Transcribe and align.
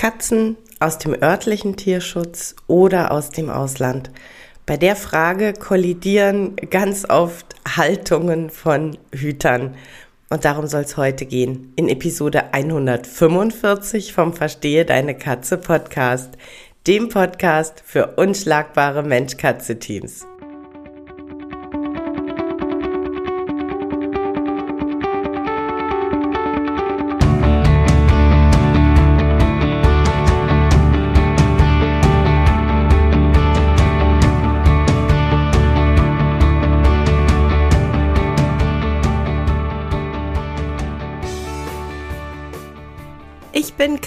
Katzen 0.00 0.56
aus 0.78 0.96
dem 0.96 1.12
örtlichen 1.22 1.76
Tierschutz 1.76 2.56
oder 2.68 3.10
aus 3.10 3.28
dem 3.28 3.50
Ausland? 3.50 4.10
Bei 4.64 4.78
der 4.78 4.96
Frage 4.96 5.52
kollidieren 5.52 6.56
ganz 6.70 7.04
oft 7.06 7.54
Haltungen 7.76 8.48
von 8.48 8.96
Hütern. 9.12 9.74
Und 10.30 10.46
darum 10.46 10.68
soll 10.68 10.84
es 10.84 10.96
heute 10.96 11.26
gehen. 11.26 11.74
In 11.76 11.90
Episode 11.90 12.54
145 12.54 14.14
vom 14.14 14.32
Verstehe 14.32 14.86
deine 14.86 15.14
Katze 15.14 15.58
Podcast, 15.58 16.30
dem 16.86 17.10
Podcast 17.10 17.82
für 17.84 18.14
unschlagbare 18.16 19.02
Mensch-Katze-Teams. 19.02 20.24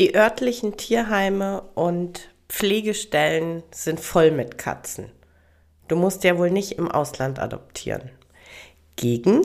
Die 0.00 0.14
örtlichen 0.14 0.78
Tierheime 0.78 1.60
und 1.74 2.30
Pflegestellen 2.48 3.62
sind 3.70 4.00
voll 4.00 4.30
mit 4.30 4.56
Katzen. 4.56 5.12
Du 5.88 5.96
musst 5.96 6.24
ja 6.24 6.38
wohl 6.38 6.50
nicht 6.50 6.78
im 6.78 6.90
Ausland 6.90 7.38
adoptieren. 7.38 8.10
Gegen? 8.96 9.42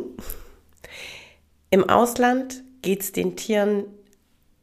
Im 1.71 1.89
Ausland 1.89 2.63
geht 2.81 3.01
es 3.01 3.11
den 3.11 3.35
Tieren 3.35 3.83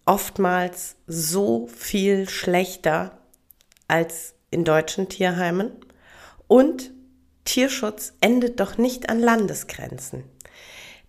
oftmals 0.07 0.97
so 1.07 1.67
viel 1.67 2.27
schlechter 2.27 3.19
als 3.87 4.33
in 4.51 4.65
deutschen 4.65 5.11
Tierheimen. 5.11 5.73
Und 6.49 6.91
Tierschutz 7.45 8.15
endet 8.23 8.61
doch 8.61 8.79
nicht 8.79 9.11
an 9.11 9.19
Landesgrenzen. 9.19 10.25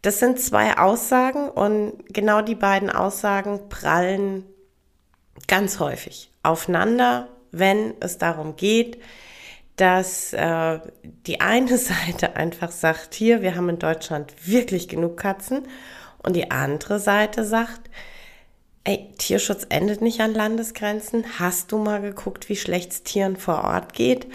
Das 0.01 0.19
sind 0.19 0.41
zwei 0.41 0.77
Aussagen 0.77 1.47
und 1.47 2.13
genau 2.13 2.41
die 2.41 2.55
beiden 2.55 2.89
Aussagen 2.89 3.69
prallen 3.69 4.43
ganz 5.47 5.79
häufig 5.79 6.29
aufeinander, 6.43 7.29
wenn 7.51 7.93
es 7.99 8.17
darum 8.17 8.55
geht, 8.55 9.01
dass 9.75 10.33
äh, 10.33 10.79
die 11.27 11.41
eine 11.41 11.77
Seite 11.77 12.35
einfach 12.35 12.71
sagt, 12.71 13.13
hier, 13.13 13.41
wir 13.41 13.55
haben 13.55 13.69
in 13.69 13.79
Deutschland 13.79 14.33
wirklich 14.45 14.87
genug 14.87 15.17
Katzen 15.17 15.67
und 16.19 16.35
die 16.35 16.51
andere 16.51 16.99
Seite 16.99 17.45
sagt, 17.45 17.89
ey, 18.83 19.09
Tierschutz 19.17 19.65
endet 19.69 20.01
nicht 20.01 20.21
an 20.21 20.33
Landesgrenzen. 20.33 21.25
Hast 21.39 21.71
du 21.71 21.77
mal 21.77 22.01
geguckt, 22.01 22.49
wie 22.49 22.55
schlecht 22.55 22.91
es 22.91 23.03
Tieren 23.03 23.37
vor 23.37 23.63
Ort 23.63 23.93
geht? 23.93 24.27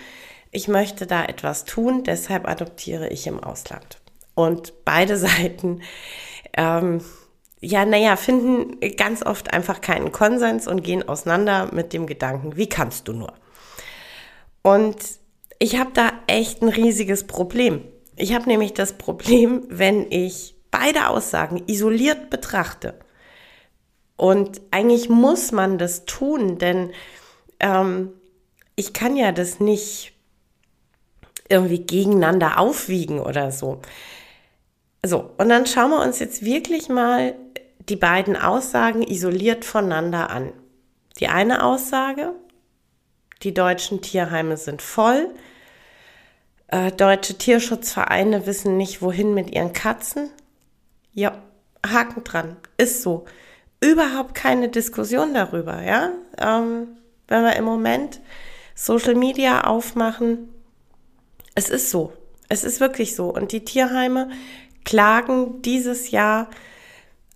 Ich 0.50 0.68
möchte 0.68 1.06
da 1.06 1.24
etwas 1.24 1.64
tun, 1.64 2.04
deshalb 2.04 2.48
adoptiere 2.48 3.08
ich 3.08 3.26
im 3.26 3.42
Ausland. 3.42 3.98
Und 4.34 4.84
beide 4.84 5.16
Seiten 5.18 5.82
ähm, 6.56 7.00
ja, 7.60 7.84
naja, 7.84 8.16
finden 8.16 8.78
ganz 8.96 9.24
oft 9.24 9.52
einfach 9.52 9.80
keinen 9.80 10.12
Konsens 10.12 10.68
und 10.68 10.82
gehen 10.82 11.08
auseinander 11.08 11.70
mit 11.72 11.92
dem 11.92 12.06
Gedanken, 12.06 12.56
wie 12.56 12.68
kannst 12.68 13.08
du 13.08 13.12
nur? 13.12 13.32
Und 14.62 14.96
ich 15.58 15.78
habe 15.78 15.90
da 15.92 16.12
echt 16.26 16.62
ein 16.62 16.68
riesiges 16.68 17.26
Problem. 17.26 17.82
Ich 18.16 18.34
habe 18.34 18.48
nämlich 18.48 18.74
das 18.74 18.92
Problem, 18.92 19.64
wenn 19.68 20.10
ich 20.10 20.54
beide 20.70 21.08
Aussagen 21.08 21.62
isoliert 21.66 22.30
betrachte. 22.30 22.94
Und 24.16 24.60
eigentlich 24.70 25.08
muss 25.08 25.52
man 25.52 25.78
das 25.78 26.04
tun, 26.04 26.58
denn 26.58 26.90
ähm, 27.60 28.12
ich 28.76 28.92
kann 28.92 29.16
ja 29.16 29.32
das 29.32 29.60
nicht 29.60 30.12
irgendwie 31.48 31.80
gegeneinander 31.80 32.58
aufwiegen 32.58 33.20
oder 33.20 33.50
so. 33.50 33.80
So, 35.04 35.30
und 35.38 35.48
dann 35.48 35.66
schauen 35.66 35.90
wir 35.90 36.02
uns 36.02 36.18
jetzt 36.18 36.44
wirklich 36.44 36.88
mal 36.88 37.34
die 37.88 37.96
beiden 37.96 38.36
Aussagen 38.36 39.02
isoliert 39.02 39.64
voneinander 39.64 40.30
an. 40.30 40.52
Die 41.20 41.28
eine 41.28 41.64
Aussage, 41.64 42.34
die 43.42 43.54
deutschen 43.54 44.02
Tierheime 44.02 44.56
sind 44.56 44.82
voll, 44.82 45.28
äh, 46.68 46.92
deutsche 46.92 47.38
Tierschutzvereine 47.38 48.46
wissen 48.46 48.76
nicht, 48.76 49.00
wohin 49.00 49.34
mit 49.34 49.50
ihren 49.54 49.72
Katzen. 49.72 50.30
Ja, 51.12 51.42
Haken 51.86 52.24
dran, 52.24 52.56
ist 52.76 53.02
so. 53.02 53.24
Überhaupt 53.80 54.34
keine 54.34 54.68
Diskussion 54.68 55.34
darüber, 55.34 55.82
ja. 55.82 56.10
Ähm, 56.36 56.88
wenn 57.26 57.42
wir 57.42 57.56
im 57.56 57.64
Moment 57.64 58.20
Social 58.74 59.14
Media 59.14 59.62
aufmachen, 59.64 60.52
es 61.54 61.70
ist 61.70 61.90
so. 61.90 62.12
Es 62.48 62.64
ist 62.64 62.80
wirklich 62.80 63.16
so. 63.16 63.32
Und 63.32 63.52
die 63.52 63.64
Tierheime 63.64 64.30
klagen 64.84 65.62
dieses 65.62 66.10
Jahr 66.10 66.48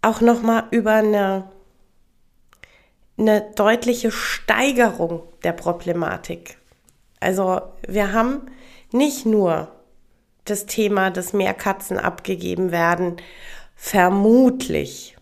auch 0.01 0.21
noch 0.21 0.43
mal 0.43 0.65
über 0.71 0.95
eine 0.95 1.51
eine 3.19 3.53
deutliche 3.55 4.11
Steigerung 4.11 5.23
der 5.45 5.53
Problematik. 5.53 6.59
Also 7.21 7.61
wir 7.87 8.13
haben 8.13 8.43
nicht 8.91 9.27
nur 9.27 9.69
das 10.45 10.67
Thema, 10.67 11.11
dass 11.11 11.33
mehr 11.33 11.55
Katzen 11.55 11.99
abgegeben 11.99 12.73
werden, 12.73 13.17
vermutlich, 13.77 15.17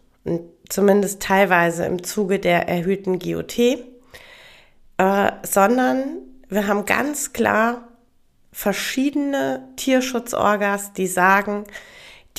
zumindest 0.68 1.20
teilweise 1.22 1.84
im 1.84 2.02
Zuge 2.02 2.38
der 2.38 2.68
erhöhten 2.68 3.18
GOT, 3.18 3.58
äh, 3.58 5.32
sondern 5.42 6.18
wir 6.48 6.66
haben 6.66 6.86
ganz 6.86 7.32
klar 7.32 7.88
verschiedene 8.52 9.68
Tierschutzorgas, 9.76 10.92
die 10.94 11.06
sagen, 11.06 11.64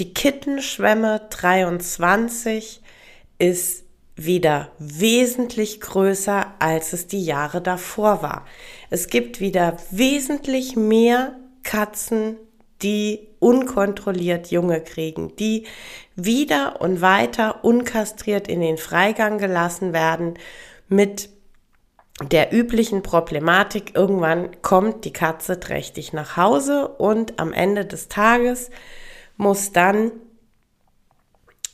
die 0.01 0.16
Kittenschwemme 0.16 1.22
23 1.29 2.81
ist 3.38 3.84
wieder 4.16 4.72
wesentlich 4.79 5.79
größer, 5.79 6.56
als 6.57 6.94
es 6.94 7.06
die 7.06 7.23
Jahre 7.23 7.62
davor 7.62 8.23
war. 8.23 8.47
Es 8.90 9.09
gibt 9.09 9.40
wieder 9.40 9.78
wesentlich 9.91 10.75
mehr 10.75 11.35
Katzen, 11.61 12.38
die 12.81 13.28
unkontrolliert 13.38 14.50
Junge 14.50 14.81
kriegen, 14.81 15.35
die 15.35 15.67
wieder 16.16 16.81
und 16.81 17.01
weiter 17.01 17.63
unkastriert 17.63 18.47
in 18.47 18.61
den 18.61 18.79
Freigang 18.79 19.38
gelassen 19.38 19.94
werden 19.94 20.34
mit 20.88 21.29
der 22.23 22.51
üblichen 22.51 23.03
Problematik. 23.03 23.95
Irgendwann 23.95 24.63
kommt 24.63 25.06
die 25.06 25.13
Katze 25.13 25.59
trächtig 25.59 26.11
nach 26.11 26.38
Hause 26.38 26.88
und 26.88 27.40
am 27.40 27.53
Ende 27.53 27.85
des 27.85 28.07
Tages 28.07 28.72
muss 29.41 29.72
dann 29.72 30.12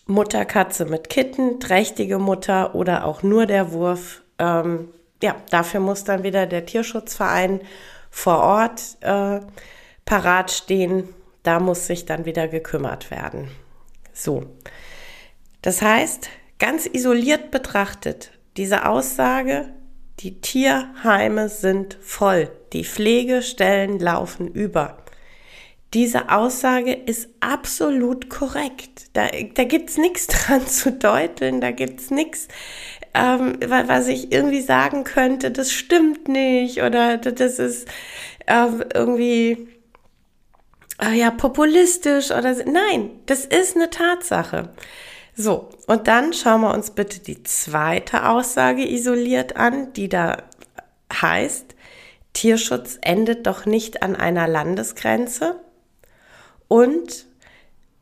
Mutterkatze 0.06 0.86
mit 0.86 1.10
Kitten, 1.10 1.60
trächtige 1.60 2.18
Mutter 2.18 2.75
oder 2.75 3.04
auch 3.06 3.24
nur 3.24 3.46
der 3.46 3.74
Wurf. 3.74 4.24
Ähm, 4.40 4.88
ja, 5.22 5.36
dafür 5.50 5.81
muss 5.81 6.06
dann 6.06 6.24
wieder 6.24 6.46
der 6.46 6.66
Tierschutzverein 6.66 7.60
vor 8.10 8.38
Ort 8.40 8.81
äh, 9.02 9.42
parat 10.06 10.52
stehen. 10.52 11.10
Da 11.44 11.60
muss 11.60 11.88
sich 11.88 12.06
dann 12.06 12.24
wieder 12.24 12.48
gekümmert 12.48 13.12
werden. 13.12 13.50
So. 14.13 14.46
Das 15.62 15.81
heißt, 15.81 16.30
ganz 16.60 16.86
isoliert 16.86 17.52
betrachtet, 17.52 18.31
diese 18.56 18.86
Aussage, 18.86 19.74
die 20.20 20.40
Tierheime 20.40 21.50
sind 21.50 21.98
voll, 22.02 22.50
die 22.72 22.86
Pflegestellen 22.86 24.00
laufen 24.00 24.48
über 24.48 24.98
diese 25.98 26.30
Aussage 26.30 26.94
ist 26.94 27.28
absolut 27.40 28.30
korrekt. 28.30 29.08
Da, 29.14 29.30
da 29.56 29.64
gibt's 29.64 29.98
nichts 29.98 30.28
dran 30.28 30.68
zu 30.68 30.92
deuteln, 30.92 31.60
da 31.60 31.72
gibt's 31.72 32.12
nichts, 32.12 32.48
ähm, 33.16 33.58
was 33.66 34.08
ich 34.08 34.32
irgendwie 34.32 34.62
sagen 34.62 35.04
könnte, 35.04 35.50
das 35.50 35.72
stimmt 35.72 36.28
nicht 36.28 36.84
oder 36.84 37.18
das 37.18 37.58
ist 37.58 37.88
äh, 38.46 38.68
irgendwie 38.94 39.70
äh, 41.02 41.18
ja, 41.18 41.32
populistisch 41.32 42.30
oder 42.30 42.56
nein, 42.66 43.10
das 43.26 43.46
ist 43.46 43.76
eine 43.76 43.90
Tatsache. 43.90 44.70
So, 45.36 45.70
und 45.88 46.08
dann 46.08 46.32
schauen 46.32 46.62
wir 46.62 46.76
uns 46.76 46.92
bitte 46.92 47.22
die 47.22 47.42
zweite 47.42 48.30
Aussage 48.30 48.88
isoliert 48.88 49.56
an, 49.56 49.94
die 49.94 50.10
da 50.10 50.44
heißt, 51.12 51.74
Tierschutz 52.34 53.00
endet 53.02 53.48
doch 53.48 53.66
nicht 53.66 54.04
an 54.04 54.16
einer 54.16 54.48
Landesgrenze. 54.48 55.60
Und 56.68 57.25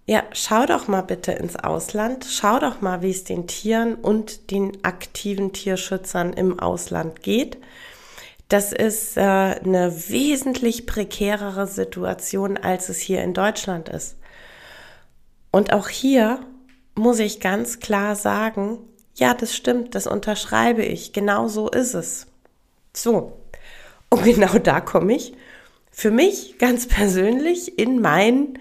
ja, 0.07 0.23
schau 0.33 0.65
doch 0.65 0.87
mal 0.87 1.01
bitte 1.01 1.31
ins 1.31 1.55
Ausland, 1.55 2.25
schau 2.29 2.59
doch 2.59 2.81
mal, 2.81 3.01
wie 3.01 3.09
es 3.09 3.23
den 3.23 3.47
Tieren 3.47 3.95
und 3.95 4.51
den 4.51 4.83
aktiven 4.83 5.51
Tierschützern 5.51 6.33
im 6.33 6.59
Ausland 6.59 7.23
geht. 7.23 7.57
Das 8.49 8.71
ist 8.71 9.17
äh, 9.17 9.21
eine 9.21 9.91
wesentlich 10.09 10.85
prekärere 10.85 11.65
Situation, 11.65 12.57
als 12.57 12.89
es 12.89 12.99
hier 12.99 13.23
in 13.23 13.33
Deutschland 13.33 13.89
ist. 13.89 14.17
Und 15.49 15.73
auch 15.73 15.89
hier 15.89 16.39
muss 16.93 17.17
ich 17.17 17.39
ganz 17.39 17.79
klar 17.79 18.15
sagen, 18.15 18.77
ja, 19.15 19.33
das 19.33 19.55
stimmt, 19.55 19.95
das 19.95 20.05
unterschreibe 20.05 20.83
ich, 20.83 21.13
genau 21.13 21.47
so 21.47 21.69
ist 21.69 21.95
es. 21.95 22.27
So, 22.93 23.33
und 24.09 24.23
genau 24.25 24.59
da 24.59 24.81
komme 24.81 25.15
ich 25.15 25.33
für 25.95 26.11
mich 26.11 26.57
ganz 26.57 26.87
persönlich 26.87 27.79
in 27.79 28.01
mein, 28.01 28.59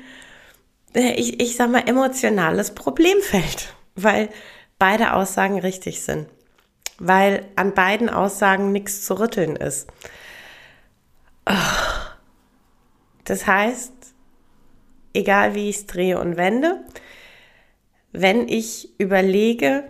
äh, 0.94 1.14
ich, 1.14 1.40
ich 1.40 1.56
sag 1.56 1.70
mal, 1.70 1.88
emotionales 1.88 2.74
Problemfeld, 2.74 3.74
weil 3.94 4.28
beide 4.78 5.14
Aussagen 5.14 5.58
richtig 5.58 6.02
sind 6.02 6.28
weil 6.98 7.46
an 7.56 7.74
beiden 7.74 8.08
Aussagen 8.08 8.72
nichts 8.72 9.04
zu 9.04 9.18
rütteln 9.18 9.56
ist. 9.56 9.88
Das 13.24 13.46
heißt, 13.46 13.92
egal 15.12 15.54
wie 15.54 15.68
ich 15.68 15.76
es 15.76 15.86
drehe 15.86 16.18
und 16.18 16.36
wende, 16.36 16.80
wenn 18.12 18.48
ich 18.48 18.98
überlege, 18.98 19.84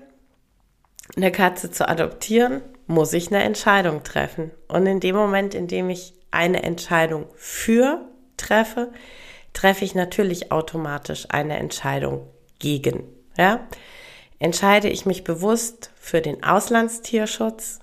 eine 1.17 1.31
Katze 1.31 1.70
zu 1.70 1.88
adoptieren, 1.88 2.62
muss 2.87 3.12
ich 3.12 3.29
eine 3.29 3.43
Entscheidung 3.43 4.02
treffen. 4.02 4.50
Und 4.69 4.87
in 4.87 5.00
dem 5.00 5.14
Moment, 5.14 5.55
in 5.55 5.69
dem 5.69 5.91
ich 5.91 6.14
eine 6.34 6.62
Entscheidung 6.62 7.26
für 7.36 8.00
treffe, 8.36 8.92
treffe 9.52 9.84
ich 9.84 9.94
natürlich 9.94 10.52
automatisch 10.52 11.26
eine 11.31 11.56
Entscheidung 11.58 12.28
gegen. 12.58 13.04
Ja? 13.36 13.66
Entscheide 14.38 14.88
ich 14.88 15.06
mich 15.06 15.25
bewusst 15.25 15.90
für 15.96 16.20
den 16.20 16.42
Auslandstierschutz, 16.44 17.78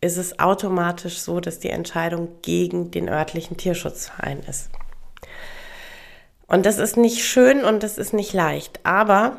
ist 0.00 0.16
es 0.16 0.38
automatisch 0.38 1.18
so, 1.18 1.40
dass 1.40 1.58
die 1.58 1.70
Entscheidung 1.70 2.40
gegen 2.42 2.90
den 2.90 3.08
örtlichen 3.08 3.56
Tierschutzverein 3.56 4.40
ist. 4.48 4.70
Und 6.46 6.64
das 6.64 6.78
ist 6.78 6.96
nicht 6.96 7.24
schön 7.24 7.64
und 7.64 7.82
das 7.82 7.98
ist 7.98 8.14
nicht 8.14 8.32
leicht, 8.32 8.80
aber, 8.84 9.36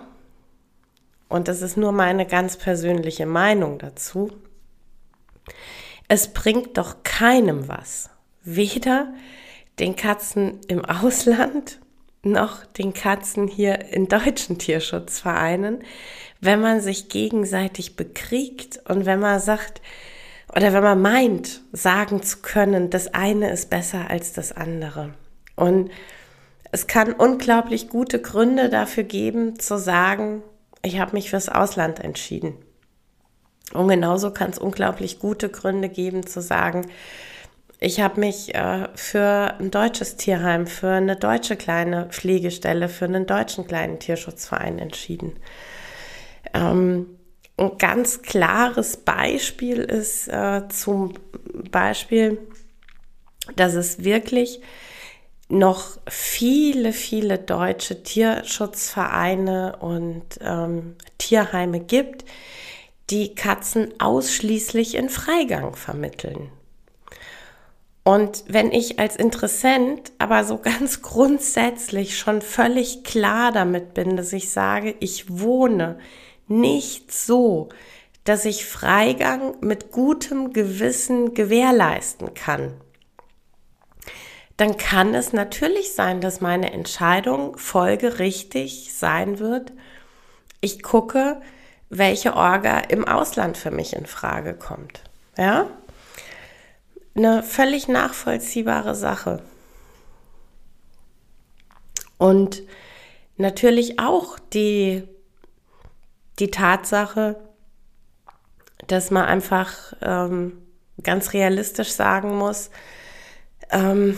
und 1.28 1.48
das 1.48 1.62
ist 1.62 1.78
nur 1.78 1.92
meine 1.92 2.28
ganz 2.28 2.58
persönliche 2.58 3.26
Meinung 3.26 3.80
dazu, 3.80 4.30
es 6.08 6.34
bringt 6.34 6.78
doch 6.78 7.04
keinem 7.04 7.68
was, 7.68 8.10
weder 8.56 9.14
den 9.80 9.96
Katzen 9.96 10.60
im 10.68 10.84
Ausland 10.84 11.80
noch 12.22 12.66
den 12.66 12.94
Katzen 12.94 13.48
hier 13.48 13.92
in 13.92 14.08
deutschen 14.08 14.58
Tierschutzvereinen, 14.58 15.84
wenn 16.42 16.60
man 16.60 16.82
sich 16.82 17.10
gegenseitig 17.10 17.96
bekriegt 17.96 18.82
und 18.90 19.06
wenn 19.06 19.20
man 19.20 19.40
sagt, 19.40 19.82
oder 20.54 20.74
wenn 20.74 20.84
man 20.84 21.02
meint, 21.02 21.62
sagen 21.72 22.22
zu 22.24 22.40
können, 22.42 22.90
das 22.90 23.14
eine 23.14 23.52
ist 23.52 23.70
besser 23.70 24.10
als 24.10 24.34
das 24.34 24.52
andere. 24.52 25.14
Und 25.56 25.92
es 26.72 26.88
kann 26.88 27.14
unglaublich 27.14 27.90
gute 27.90 28.22
Gründe 28.22 28.70
dafür 28.70 29.04
geben, 29.04 29.60
zu 29.60 29.78
sagen, 29.78 30.44
ich 30.82 31.00
habe 31.00 31.14
mich 31.14 31.30
fürs 31.30 31.50
Ausland 31.50 32.00
entschieden. 32.00 32.56
Und 33.74 33.88
genauso 33.88 34.32
kann 34.32 34.50
es 34.50 34.58
unglaublich 34.58 35.20
gute 35.20 35.50
Gründe 35.50 35.90
geben, 35.90 36.26
zu 36.26 36.42
sagen, 36.42 36.88
ich 37.80 38.02
habe 38.02 38.20
mich 38.20 38.54
äh, 38.56 38.90
für 38.96 39.56
ein 39.60 39.72
deutsches 39.72 40.18
Tierheim, 40.18 40.68
für 40.68 40.90
eine 40.90 41.16
deutsche 41.16 41.56
kleine 41.56 42.08
Pflegestelle, 42.10 42.90
für 42.90 43.06
einen 43.06 43.26
deutschen 43.26 43.66
kleinen 43.68 44.00
Tierschutzverein 44.00 44.80
entschieden. 44.80 45.38
Ähm, 46.54 47.08
ein 47.58 47.78
ganz 47.78 48.22
klares 48.22 48.98
Beispiel 48.98 49.80
ist 49.80 50.28
äh, 50.28 50.68
zum 50.70 51.14
Beispiel, 51.72 52.38
dass 53.56 53.74
es 53.74 54.04
wirklich 54.04 54.62
noch 55.48 55.98
viele, 56.08 56.94
viele 56.94 57.40
deutsche 57.40 58.04
Tierschutzvereine 58.04 59.78
und 59.78 60.24
ähm, 60.42 60.96
Tierheime 61.18 61.80
gibt, 61.80 62.26
die 63.10 63.34
Katzen 63.36 64.00
ausschließlich 64.00 64.96
in 64.96 65.10
Freigang 65.10 65.76
vermitteln. 65.76 66.52
Und 68.10 68.46
wenn 68.48 68.72
ich 68.72 68.98
als 68.98 69.16
Interessent 69.16 70.14
aber 70.18 70.44
so 70.44 70.58
ganz 70.58 71.02
grundsätzlich 71.04 72.18
schon 72.18 72.42
völlig 72.42 73.04
klar 73.04 73.52
damit 73.52 73.94
bin, 73.94 74.18
dass 74.18 74.34
ich 74.34 74.50
sage, 74.50 74.96
ich 75.00 75.26
wohne 75.30 76.00
nicht 76.48 77.12
so, 77.12 77.70
dass 78.24 78.46
ich 78.46 78.66
Freigang 78.66 79.58
mit 79.60 79.92
gutem 79.92 80.54
Gewissen 80.54 81.36
gewährleisten 81.36 82.34
kann, 82.34 82.74
dann 84.58 84.78
kann 84.78 85.14
es 85.14 85.32
natürlich 85.32 85.94
sein, 85.94 86.20
dass 86.20 86.42
meine 86.42 86.74
Entscheidung 86.74 87.58
folgerichtig 87.60 88.92
sein 88.92 89.38
wird. 89.38 89.72
Ich 90.62 90.82
gucke, 90.82 91.40
welche 91.92 92.36
Orga 92.36 92.80
im 92.80 93.08
Ausland 93.08 93.56
für 93.56 93.70
mich 93.70 93.96
in 93.96 94.08
Frage 94.08 94.56
kommt. 94.56 95.04
Ja? 95.38 95.70
Eine 97.20 97.44
völlig 97.44 97.90
nachvollziehbare 97.90 98.96
Sache. 98.96 99.42
Und 102.18 102.64
natürlich 103.36 104.00
auch 104.00 104.40
die 104.54 105.04
die 106.40 106.50
Tatsache, 106.50 107.36
dass 108.88 109.12
man 109.12 109.26
einfach 109.26 109.92
ähm, 110.02 110.62
ganz 111.04 111.34
realistisch 111.34 111.92
sagen 111.92 112.38
muss, 112.38 112.70
ähm, 113.70 114.16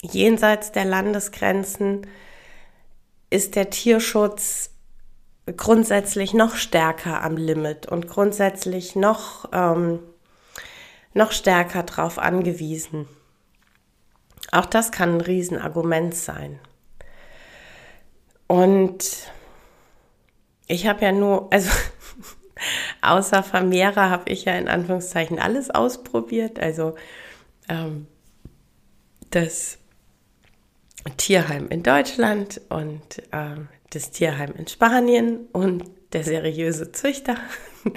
jenseits 0.00 0.70
der 0.70 0.84
Landesgrenzen 0.84 2.06
ist 3.30 3.56
der 3.56 3.70
Tierschutz 3.70 4.70
grundsätzlich 5.56 6.34
noch 6.34 6.54
stärker 6.54 7.24
am 7.24 7.36
Limit 7.36 7.86
und 7.86 8.06
grundsätzlich 8.06 8.94
noch, 8.94 9.48
ähm, 9.52 9.98
noch 11.14 11.32
stärker 11.32 11.84
darauf 11.84 12.18
angewiesen. 12.18 13.08
Auch 14.52 14.66
das 14.66 14.92
kann 14.92 15.16
ein 15.16 15.20
Riesenargument 15.20 16.14
sein. 16.14 16.58
Und 18.46 19.32
ich 20.66 20.86
habe 20.86 21.04
ja 21.04 21.12
nur, 21.12 21.52
also 21.52 21.70
außer 23.02 23.42
Vermehrer 23.42 24.10
habe 24.10 24.30
ich 24.30 24.44
ja 24.44 24.54
in 24.54 24.68
Anführungszeichen 24.68 25.38
alles 25.38 25.70
ausprobiert. 25.70 26.58
Also 26.58 26.94
ähm, 27.68 28.06
das 29.30 29.78
Tierheim 31.16 31.68
in 31.68 31.82
Deutschland 31.82 32.60
und 32.68 33.22
ähm, 33.32 33.68
das 33.90 34.10
Tierheim 34.10 34.52
in 34.56 34.66
Spanien 34.66 35.46
und 35.52 35.84
der 36.12 36.24
seriöse 36.24 36.92
Züchter. 36.92 37.36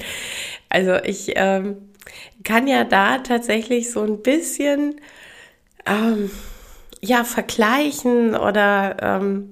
Also 0.69 0.95
ich 0.95 1.31
ähm, 1.35 1.93
kann 2.43 2.67
ja 2.67 2.83
da 2.83 3.19
tatsächlich 3.19 3.91
so 3.91 4.03
ein 4.03 4.21
bisschen 4.21 5.01
ähm, 5.85 6.31
ja 7.01 7.23
vergleichen 7.23 8.35
oder 8.35 8.97
ähm, 9.01 9.49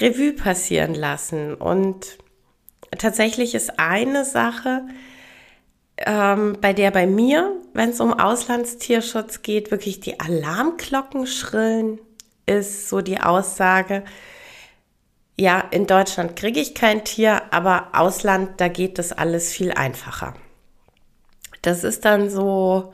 Revue 0.00 0.32
passieren 0.32 0.94
lassen 0.94 1.54
und 1.54 2.18
tatsächlich 2.98 3.54
ist 3.54 3.78
eine 3.78 4.24
Sache, 4.24 4.82
ähm, 5.98 6.56
bei 6.60 6.72
der 6.72 6.90
bei 6.90 7.06
mir, 7.06 7.52
wenn 7.74 7.90
es 7.90 8.00
um 8.00 8.12
Auslandstierschutz 8.18 9.42
geht, 9.42 9.70
wirklich 9.70 10.00
die 10.00 10.20
Alarmglocken 10.20 11.26
schrillen, 11.26 12.00
ist 12.46 12.88
so 12.88 13.00
die 13.00 13.20
Aussage, 13.20 14.04
ja, 15.38 15.60
in 15.70 15.86
Deutschland 15.86 16.36
kriege 16.36 16.60
ich 16.60 16.74
kein 16.74 17.04
Tier, 17.04 17.42
aber 17.52 17.88
Ausland, 17.94 18.60
da 18.60 18.68
geht 18.68 18.98
das 18.98 19.12
alles 19.12 19.52
viel 19.52 19.72
einfacher. 19.72 20.34
Das 21.62 21.84
ist 21.84 22.04
dann 22.04 22.28
so, 22.28 22.92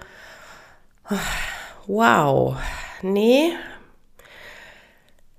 wow, 1.87 2.57
nee, 3.03 3.53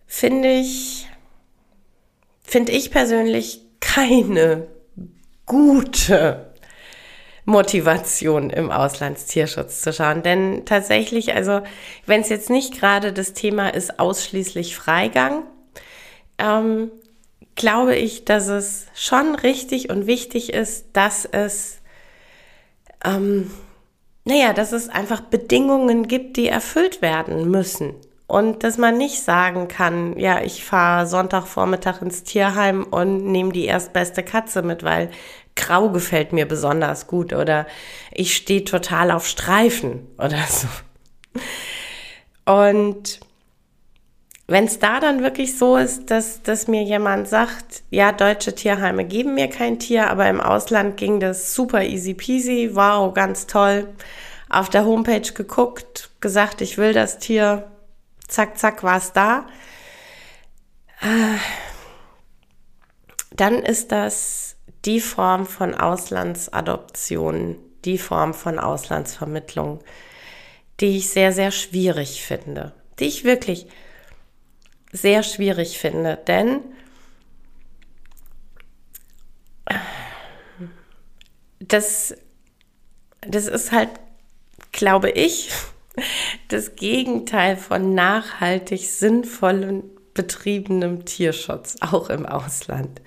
finde 0.08 0.50
ich, 0.50 1.08
finde 2.42 2.72
ich 2.72 2.92
persönlich 2.92 3.62
keine 3.80 4.68
gute 5.46 6.54
Motivation 7.46 8.50
im 8.50 8.72
Auslandstierschutz 8.72 9.82
zu 9.82 9.92
schauen. 9.92 10.24
Denn 10.24 10.66
tatsächlich, 10.66 11.34
also 11.34 11.62
wenn 12.06 12.22
es 12.22 12.30
jetzt 12.30 12.50
nicht 12.50 12.80
gerade 12.80 13.12
das 13.12 13.34
Thema 13.34 13.70
ist, 13.70 14.00
ausschließlich 14.00 14.76
Freigang, 14.76 15.44
ähm, 16.38 16.92
glaube 17.56 17.96
ich, 17.96 18.24
dass 18.24 18.48
es 18.48 18.86
schon 18.96 19.36
richtig 19.36 19.90
und 19.90 20.08
wichtig 20.08 20.54
ist, 20.54 20.88
dass 20.94 21.26
es, 21.26 21.79
ähm, 23.04 23.50
naja, 24.26 24.54
dass 24.54 24.72
es 24.72 24.90
einfach 24.90 25.22
Bedingungen 25.22 26.08
gibt, 26.08 26.38
die 26.38 26.48
erfüllt 26.48 27.02
werden 27.02 27.50
müssen. 27.50 27.96
Und 28.28 28.64
dass 28.64 28.78
man 28.78 28.96
nicht 28.96 29.24
sagen 29.24 29.68
kann, 29.68 30.18
ja, 30.20 30.42
ich 30.42 30.64
fahre 30.64 31.08
Sonntagvormittag 31.08 32.04
ins 32.04 32.24
Tierheim 32.24 32.84
und 32.84 33.26
nehme 33.26 33.52
die 33.52 33.66
erstbeste 33.66 34.22
Katze 34.22 34.62
mit, 34.62 34.84
weil 34.84 35.10
Grau 35.56 35.90
gefällt 35.90 36.32
mir 36.32 36.48
besonders 36.48 37.08
gut 37.08 37.34
oder 37.34 37.66
ich 38.12 38.36
stehe 38.36 38.64
total 38.64 39.10
auf 39.10 39.28
Streifen 39.28 40.08
oder 40.20 40.44
so. 40.48 40.68
Und 42.46 43.20
wenn 44.50 44.66
es 44.66 44.80
da 44.80 45.00
dann 45.00 45.22
wirklich 45.22 45.58
so 45.58 45.78
ist, 45.78 46.10
dass, 46.10 46.42
dass 46.42 46.68
mir 46.68 46.82
jemand 46.82 47.28
sagt, 47.28 47.84
ja, 47.92 48.12
deutsche 48.12 48.56
Tierheime 48.56 49.06
geben 49.06 49.36
mir 49.36 49.48
kein 49.48 49.78
Tier, 49.78 50.10
aber 50.10 50.28
im 50.28 50.42
Ausland 50.42 50.98
ging 50.98 51.20
das 51.20 51.54
super 51.54 51.84
easy 51.84 52.16
peasy, 52.16 52.72
wow, 52.74 53.14
ganz 53.14 53.46
toll. 53.46 53.94
Auf 54.50 54.70
der 54.70 54.86
Homepage 54.86 55.32
geguckt, 55.34 56.10
gesagt, 56.20 56.62
ich 56.62 56.80
will 56.80 56.94
das 56.94 57.20
Tier, 57.20 57.70
zack, 58.28 58.58
zack, 58.58 58.82
war 58.84 58.98
es 58.98 59.14
da. 59.14 59.46
Dann 63.32 63.56
ist 63.60 63.92
das 63.92 64.56
die 64.86 65.00
Form 65.00 65.46
von 65.46 65.76
Auslandsadoption, 65.76 67.58
die 67.86 68.00
Form 68.00 68.34
von 68.34 68.58
Auslandsvermittlung, 68.58 69.80
die 70.80 70.98
ich 70.98 71.10
sehr, 71.10 71.34
sehr 71.34 71.52
schwierig 71.52 72.24
finde. 72.24 72.74
Die 72.98 73.06
ich 73.06 73.24
wirklich 73.24 73.68
sehr 74.92 75.24
schwierig 75.24 75.78
finde, 75.78 76.18
denn 76.28 76.62
das, 81.60 82.16
das 83.22 83.48
ist 83.48 83.72
halt, 83.72 83.90
glaube 84.72 85.12
ich, 85.12 85.52
das 86.48 86.76
Gegenteil 86.76 87.58
von 87.58 87.94
nachhaltig 87.94 88.90
sinnvollem 88.90 89.84
betriebenem 90.14 91.06
Tierschutz, 91.06 91.78
auch 91.82 92.10
im 92.10 92.26
Ausland. 92.26 93.02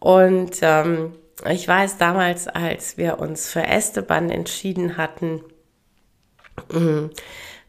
Und 0.00 0.58
ähm, 0.62 1.14
ich 1.48 1.66
weiß 1.66 1.98
damals, 1.98 2.48
als 2.48 2.96
wir 2.96 3.18
uns 3.18 3.50
für 3.50 3.62
Esteban 3.62 4.30
entschieden 4.30 4.96
hatten, 4.96 5.42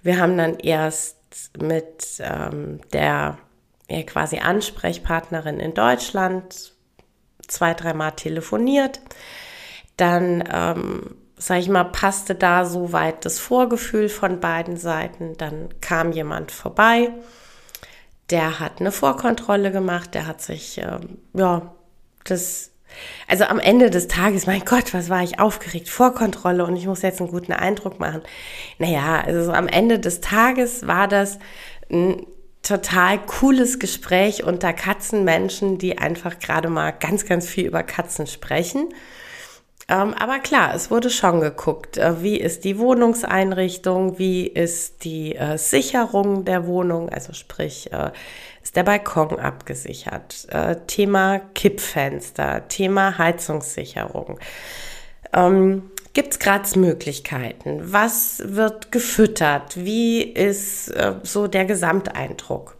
wir 0.01 0.19
haben 0.19 0.37
dann 0.37 0.57
erst 0.57 1.18
mit 1.61 2.05
ähm, 2.19 2.81
der 2.93 3.37
ja, 3.89 4.03
quasi 4.03 4.39
Ansprechpartnerin 4.39 5.59
in 5.59 5.73
Deutschland 5.73 6.73
zwei, 7.47 7.73
dreimal 7.73 8.11
telefoniert. 8.11 8.99
Dann 9.97 10.43
ähm, 10.51 11.15
sag 11.39 11.59
ich 11.59 11.69
mal, 11.69 11.85
passte 11.85 12.35
da 12.35 12.65
soweit 12.65 13.25
das 13.25 13.39
Vorgefühl 13.39 14.09
von 14.09 14.41
beiden 14.41 14.77
Seiten. 14.77 15.37
Dann 15.37 15.69
kam 15.79 16.11
jemand 16.11 16.51
vorbei, 16.51 17.11
der 18.29 18.59
hat 18.59 18.79
eine 18.79 18.91
Vorkontrolle 18.91 19.71
gemacht, 19.71 20.13
der 20.13 20.27
hat 20.27 20.41
sich, 20.41 20.77
ähm, 20.77 21.17
ja, 21.33 21.73
das, 22.25 22.71
also 23.27 23.45
am 23.45 23.59
Ende 23.59 23.89
des 23.89 24.07
Tages, 24.07 24.47
mein 24.47 24.65
Gott, 24.65 24.93
was 24.93 25.09
war 25.09 25.23
ich 25.23 25.39
aufgeregt, 25.39 25.89
Vorkontrolle 25.89 26.65
und 26.65 26.75
ich 26.75 26.87
muss 26.87 27.01
jetzt 27.01 27.21
einen 27.21 27.31
guten 27.31 27.53
Eindruck 27.53 27.99
machen. 27.99 28.21
Naja, 28.77 29.21
also 29.25 29.51
am 29.51 29.67
Ende 29.67 29.99
des 29.99 30.21
Tages 30.21 30.87
war 30.87 31.07
das 31.07 31.39
ein 31.91 32.25
total 32.61 33.19
cooles 33.25 33.79
Gespräch 33.79 34.43
unter 34.43 34.73
Katzenmenschen, 34.73 35.77
die 35.77 35.97
einfach 35.97 36.39
gerade 36.39 36.69
mal 36.69 36.91
ganz, 36.91 37.25
ganz 37.25 37.47
viel 37.47 37.65
über 37.65 37.83
Katzen 37.83 38.27
sprechen. 38.27 38.89
Ähm, 39.89 40.13
aber 40.13 40.37
klar, 40.37 40.75
es 40.75 40.91
wurde 40.91 41.09
schon 41.09 41.41
geguckt, 41.41 41.97
äh, 41.97 42.21
wie 42.21 42.39
ist 42.39 42.63
die 42.63 42.77
Wohnungseinrichtung, 42.77 44.19
wie 44.19 44.45
ist 44.45 45.03
die 45.03 45.35
äh, 45.35 45.57
Sicherung 45.57 46.45
der 46.45 46.67
Wohnung, 46.67 47.09
also 47.09 47.33
sprich, 47.33 47.91
äh, 47.91 48.11
ist 48.61 48.75
der 48.75 48.83
Balkon 48.83 49.39
abgesichert, 49.39 50.47
Thema 50.87 51.39
Kippfenster, 51.55 52.67
Thema 52.67 53.17
Heizungssicherung. 53.17 54.37
Ähm, 55.33 55.89
Gibt 56.13 56.33
es 56.33 56.39
Kratzmöglichkeiten? 56.39 57.93
Was 57.93 58.43
wird 58.45 58.91
gefüttert? 58.91 59.77
Wie 59.77 60.21
ist 60.21 60.93
so 61.23 61.47
der 61.47 61.65
Gesamteindruck? 61.65 62.75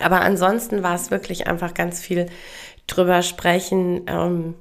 Aber 0.00 0.20
ansonsten 0.20 0.84
war 0.84 0.94
es 0.94 1.10
wirklich 1.10 1.48
einfach 1.48 1.74
ganz 1.74 2.00
viel 2.00 2.26
drüber 2.86 3.22
sprechen, 3.22 4.02
ähm, 4.06 4.54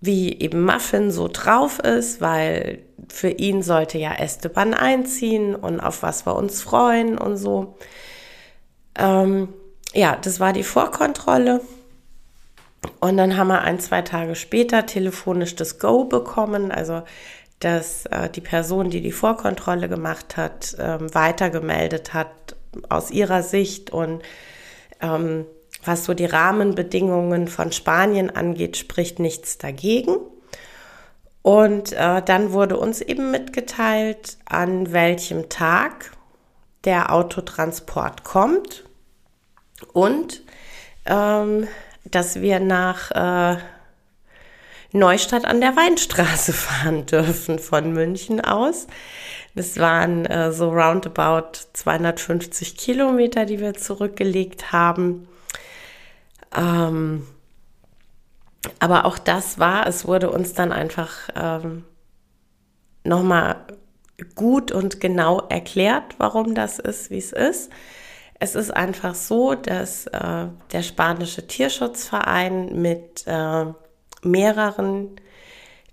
wie 0.00 0.38
eben 0.38 0.64
Muffin 0.64 1.10
so 1.10 1.28
drauf 1.28 1.78
ist, 1.78 2.20
weil 2.20 2.80
für 3.08 3.30
ihn 3.30 3.62
sollte 3.62 3.98
ja 3.98 4.14
Esteban 4.14 4.74
einziehen 4.74 5.54
und 5.54 5.80
auf 5.80 6.02
was 6.02 6.26
wir 6.26 6.36
uns 6.36 6.62
freuen 6.62 7.18
und 7.18 7.36
so. 7.36 7.76
Ähm, 8.98 9.48
ja, 9.94 10.16
das 10.16 10.40
war 10.40 10.52
die 10.52 10.62
Vorkontrolle. 10.62 11.60
Und 13.00 13.16
dann 13.16 13.36
haben 13.36 13.48
wir 13.48 13.62
ein, 13.62 13.80
zwei 13.80 14.02
Tage 14.02 14.34
später 14.36 14.86
telefonisch 14.86 15.56
das 15.56 15.78
Go 15.78 16.04
bekommen, 16.04 16.70
also 16.70 17.02
dass 17.60 18.06
äh, 18.06 18.28
die 18.28 18.40
Person, 18.40 18.90
die 18.90 19.00
die 19.00 19.12
Vorkontrolle 19.12 19.88
gemacht 19.88 20.36
hat, 20.36 20.76
ähm, 20.78 21.12
weitergemeldet 21.14 22.12
hat 22.12 22.56
aus 22.88 23.10
ihrer 23.10 23.42
Sicht 23.42 23.90
und 23.90 24.22
ähm, 25.00 25.46
was 25.86 26.04
so 26.04 26.14
die 26.14 26.26
Rahmenbedingungen 26.26 27.48
von 27.48 27.72
Spanien 27.72 28.34
angeht, 28.34 28.76
spricht 28.76 29.18
nichts 29.18 29.58
dagegen. 29.58 30.16
Und 31.42 31.92
äh, 31.92 32.22
dann 32.22 32.52
wurde 32.52 32.76
uns 32.76 33.00
eben 33.00 33.30
mitgeteilt, 33.30 34.36
an 34.46 34.92
welchem 34.92 35.48
Tag 35.48 36.12
der 36.84 37.12
Autotransport 37.12 38.24
kommt 38.24 38.84
und 39.92 40.42
ähm, 41.04 41.68
dass 42.04 42.40
wir 42.40 42.60
nach 42.60 43.10
äh, 43.10 43.58
Neustadt 44.92 45.44
an 45.44 45.60
der 45.60 45.76
Weinstraße 45.76 46.52
fahren 46.54 47.06
dürfen 47.06 47.58
von 47.58 47.92
München 47.92 48.40
aus. 48.40 48.86
Das 49.54 49.78
waren 49.78 50.26
äh, 50.26 50.52
so 50.52 50.70
roundabout 50.70 51.58
250 51.72 52.76
Kilometer, 52.76 53.46
die 53.46 53.60
wir 53.60 53.74
zurückgelegt 53.74 54.72
haben. 54.72 55.28
Ähm, 56.56 57.26
aber 58.78 59.04
auch 59.04 59.18
das 59.18 59.58
war, 59.58 59.86
es 59.86 60.06
wurde 60.06 60.30
uns 60.30 60.54
dann 60.54 60.72
einfach 60.72 61.28
ähm, 61.34 61.84
nochmal 63.04 63.56
gut 64.34 64.72
und 64.72 65.00
genau 65.00 65.42
erklärt, 65.48 66.14
warum 66.18 66.54
das 66.54 66.78
ist, 66.78 67.10
wie 67.10 67.18
es 67.18 67.32
ist. 67.32 67.70
Es 68.38 68.54
ist 68.54 68.70
einfach 68.70 69.14
so, 69.14 69.54
dass 69.54 70.06
äh, 70.08 70.46
der 70.72 70.82
spanische 70.82 71.46
Tierschutzverein 71.46 72.80
mit 72.80 73.24
äh, 73.26 73.66
mehreren 74.22 75.16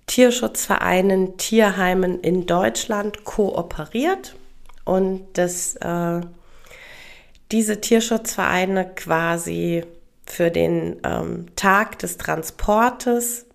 Tierschutzvereinen, 0.08 1.38
Tierheimen 1.38 2.20
in 2.20 2.46
Deutschland 2.46 3.24
kooperiert 3.24 4.36
und 4.84 5.25
dass 5.38 5.75
äh, 5.77 6.22
diese 7.51 7.79
Tierschutzvereine 7.79 8.93
quasi 8.96 9.86
für 10.25 10.51
den 10.51 11.00
ähm, 11.03 11.48
Tag 11.56 12.00
des 12.00 12.18
Transportes 12.18 13.46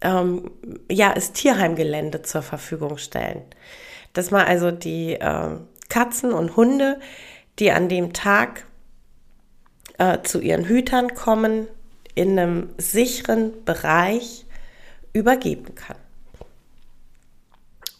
ähm, 0.00 0.50
ja, 0.90 1.12
es 1.16 1.32
Tierheimgelände 1.32 2.22
zur 2.22 2.42
Verfügung 2.42 2.98
stellen. 2.98 3.42
Dass 4.12 4.30
man 4.30 4.46
also 4.46 4.70
die 4.70 5.14
äh, 5.14 5.56
Katzen 5.88 6.32
und 6.32 6.56
Hunde, 6.56 7.00
die 7.58 7.72
an 7.72 7.88
dem 7.88 8.12
Tag 8.12 8.66
äh, 9.98 10.22
zu 10.22 10.40
ihren 10.40 10.66
Hütern 10.66 11.14
kommen, 11.14 11.66
in 12.14 12.38
einem 12.38 12.70
sicheren 12.78 13.64
Bereich 13.64 14.46
übergeben 15.12 15.74
kann. 15.74 15.96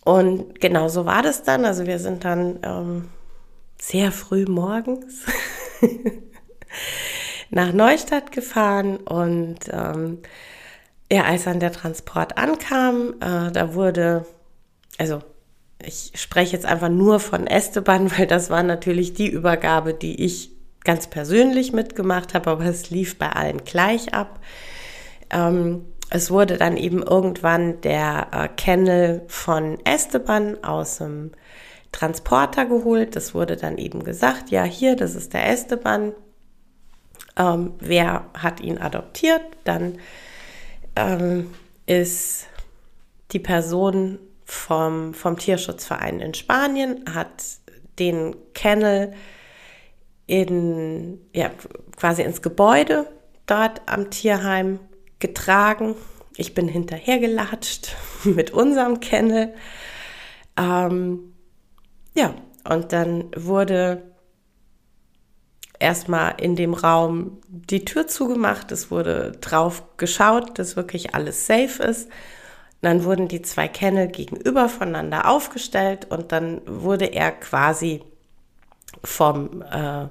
Und 0.05 0.61
genau 0.61 0.89
so 0.89 1.05
war 1.05 1.23
das 1.23 1.43
dann. 1.43 1.65
Also 1.65 1.87
wir 1.87 1.99
sind 1.99 2.25
dann 2.25 2.61
ähm, 2.63 3.09
sehr 3.79 4.13
früh 4.13 4.45
morgens 4.47 5.25
nach 7.51 7.73
Neustadt 7.73 8.33
gefahren 8.33 8.97
und 8.97 9.59
ähm, 9.71 10.19
ja, 11.11 11.25
als 11.25 11.45
dann 11.45 11.61
der 11.61 11.73
Transport 11.73 12.37
ankam, 12.37 13.15
äh, 13.21 13.53
da 13.53 13.75
wurde, 13.75 14.27
also 14.99 15.21
ich 15.85 16.13
spreche 16.15 16.55
jetzt 16.55 16.67
einfach 16.67 16.89
nur 16.89 17.21
von 17.21 17.47
Esteban, 17.47 18.11
weil 18.19 18.27
das 18.27 18.51
war 18.51 18.63
natürlich 18.63 19.15
die 19.15 19.29
Übergabe, 19.29 19.95
die 19.95 20.25
ich 20.25 20.51
ganz 20.85 21.09
persönlich 21.09 21.73
mitgemacht 21.73 22.35
habe, 22.35 22.51
aber 22.51 22.65
es 22.65 22.91
lief 22.91 23.19
bei 23.19 23.31
allen 23.31 23.65
gleich 23.65 24.15
ab. 24.15 24.41
Ähm, 25.31 25.85
es 26.09 26.31
wurde 26.31 26.57
dann 26.57 26.77
eben 26.77 27.03
irgendwann 27.03 27.81
der 27.81 28.29
äh, 28.33 28.49
Kennel 28.49 29.23
von 29.27 29.79
Esteban 29.85 30.63
aus 30.63 30.99
dem 30.99 31.33
Transporter 31.91 32.65
geholt. 32.65 33.17
Das 33.17 33.35
wurde 33.35 33.57
dann 33.57 33.77
eben 33.79 34.05
gesagt, 34.05 34.51
ja, 34.51 34.63
hier, 34.63 34.95
das 34.95 35.17
ist 35.17 35.35
der 35.35 35.49
Esteban. 35.51 36.13
Ähm, 37.37 37.75
wer 37.81 38.27
hat 38.35 38.61
ihn 38.61 38.79
adoptiert? 38.79 39.43
Dann 39.65 39.99
ähm, 40.97 41.53
ist 41.87 42.47
die 43.33 43.39
Person 43.39 44.19
vom, 44.45 45.13
vom 45.13 45.37
Tierschutzverein 45.37 46.21
in 46.21 46.35
Spanien, 46.35 47.05
hat 47.13 47.45
den 47.99 48.37
Kennel 48.55 49.13
in, 50.27 51.21
ja, 51.33 51.51
quasi 51.97 52.23
ins 52.23 52.43
Gebäude 52.43 53.07
dort 53.47 53.83
am 53.87 54.11
Tierheim 54.11 54.81
getragen. 55.19 55.95
Ich 56.37 56.55
bin 56.55 56.69
hinterhergelatscht 56.69 57.95
mit 58.25 58.51
unserem 58.51 59.01
Kennel. 59.01 59.55
Ähm, 60.57 61.33
ja, 62.15 62.35
und 62.69 62.93
dann 62.93 63.31
wurde 63.37 64.03
erstmal 65.79 66.35
in 66.41 66.57
dem 66.57 66.75
Raum 66.75 67.39
die 67.49 67.85
Tür 67.85 68.07
zugemacht. 68.07 68.73
Es 68.73 68.91
wurde 68.91 69.33
drauf 69.41 69.83
geschaut, 69.97 70.59
dass 70.59 70.77
wirklich 70.77 71.15
alles 71.15 71.47
safe 71.47 71.83
ist. 71.83 72.09
dann 72.83 73.05
wurden 73.05 73.27
die 73.27 73.43
zwei 73.43 73.67
Kennel 73.69 74.07
gegenüber 74.07 74.69
voneinander 74.69 75.29
aufgestellt 75.29 76.07
und 76.11 76.31
dann 76.31 76.61
wurde 76.67 77.07
er 77.07 77.33
quasi 77.33 78.03
vom, 79.03 79.63
äh, 79.63 80.07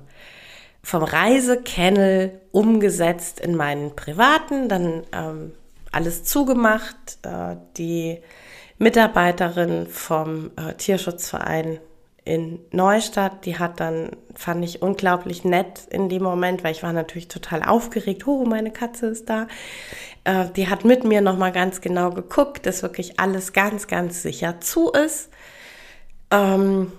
vom 0.84 1.03
Reisekennel 1.03 2.41
umgesetzt 2.51 3.39
in 3.39 3.55
meinen 3.55 3.95
privaten, 3.95 4.67
dann 4.67 5.03
ähm, 5.13 5.53
alles 5.91 6.25
zugemacht. 6.25 7.19
Äh, 7.24 7.55
die 7.77 8.19
Mitarbeiterin 8.77 9.88
vom 9.88 10.51
äh, 10.57 10.74
Tierschutzverein 10.74 11.79
in 12.25 12.60
Neustadt, 12.72 13.46
die 13.46 13.60
hat 13.60 13.79
dann, 13.79 14.10
fand 14.34 14.65
ich 14.65 14.82
unglaublich 14.82 15.46
nett 15.46 15.82
in 15.91 16.10
dem 16.10 16.24
Moment, 16.24 16.63
weil 16.63 16.72
ich 16.72 16.82
war 16.82 16.91
natürlich 16.91 17.27
total 17.27 17.63
aufgeregt. 17.63 18.27
Oh, 18.27 18.46
meine 18.46 18.72
Katze 18.72 19.05
ist 19.05 19.29
da. 19.29 19.48
Äh, 20.24 20.46
die 20.55 20.67
hat 20.67 20.84
mit 20.84 21.03
mir 21.03 21.22
nochmal 21.22 21.51
ganz 21.51 21.82
genau 21.82 22.10
geguckt, 22.10 22.65
dass 22.65 22.82
wirklich 22.82 23.20
alles 23.20 23.53
ganz, 23.53 23.86
ganz 23.86 24.24
sicher 24.24 24.60
zu 24.60 24.91
ist. 24.91 25.29
Ähm, 26.32 26.91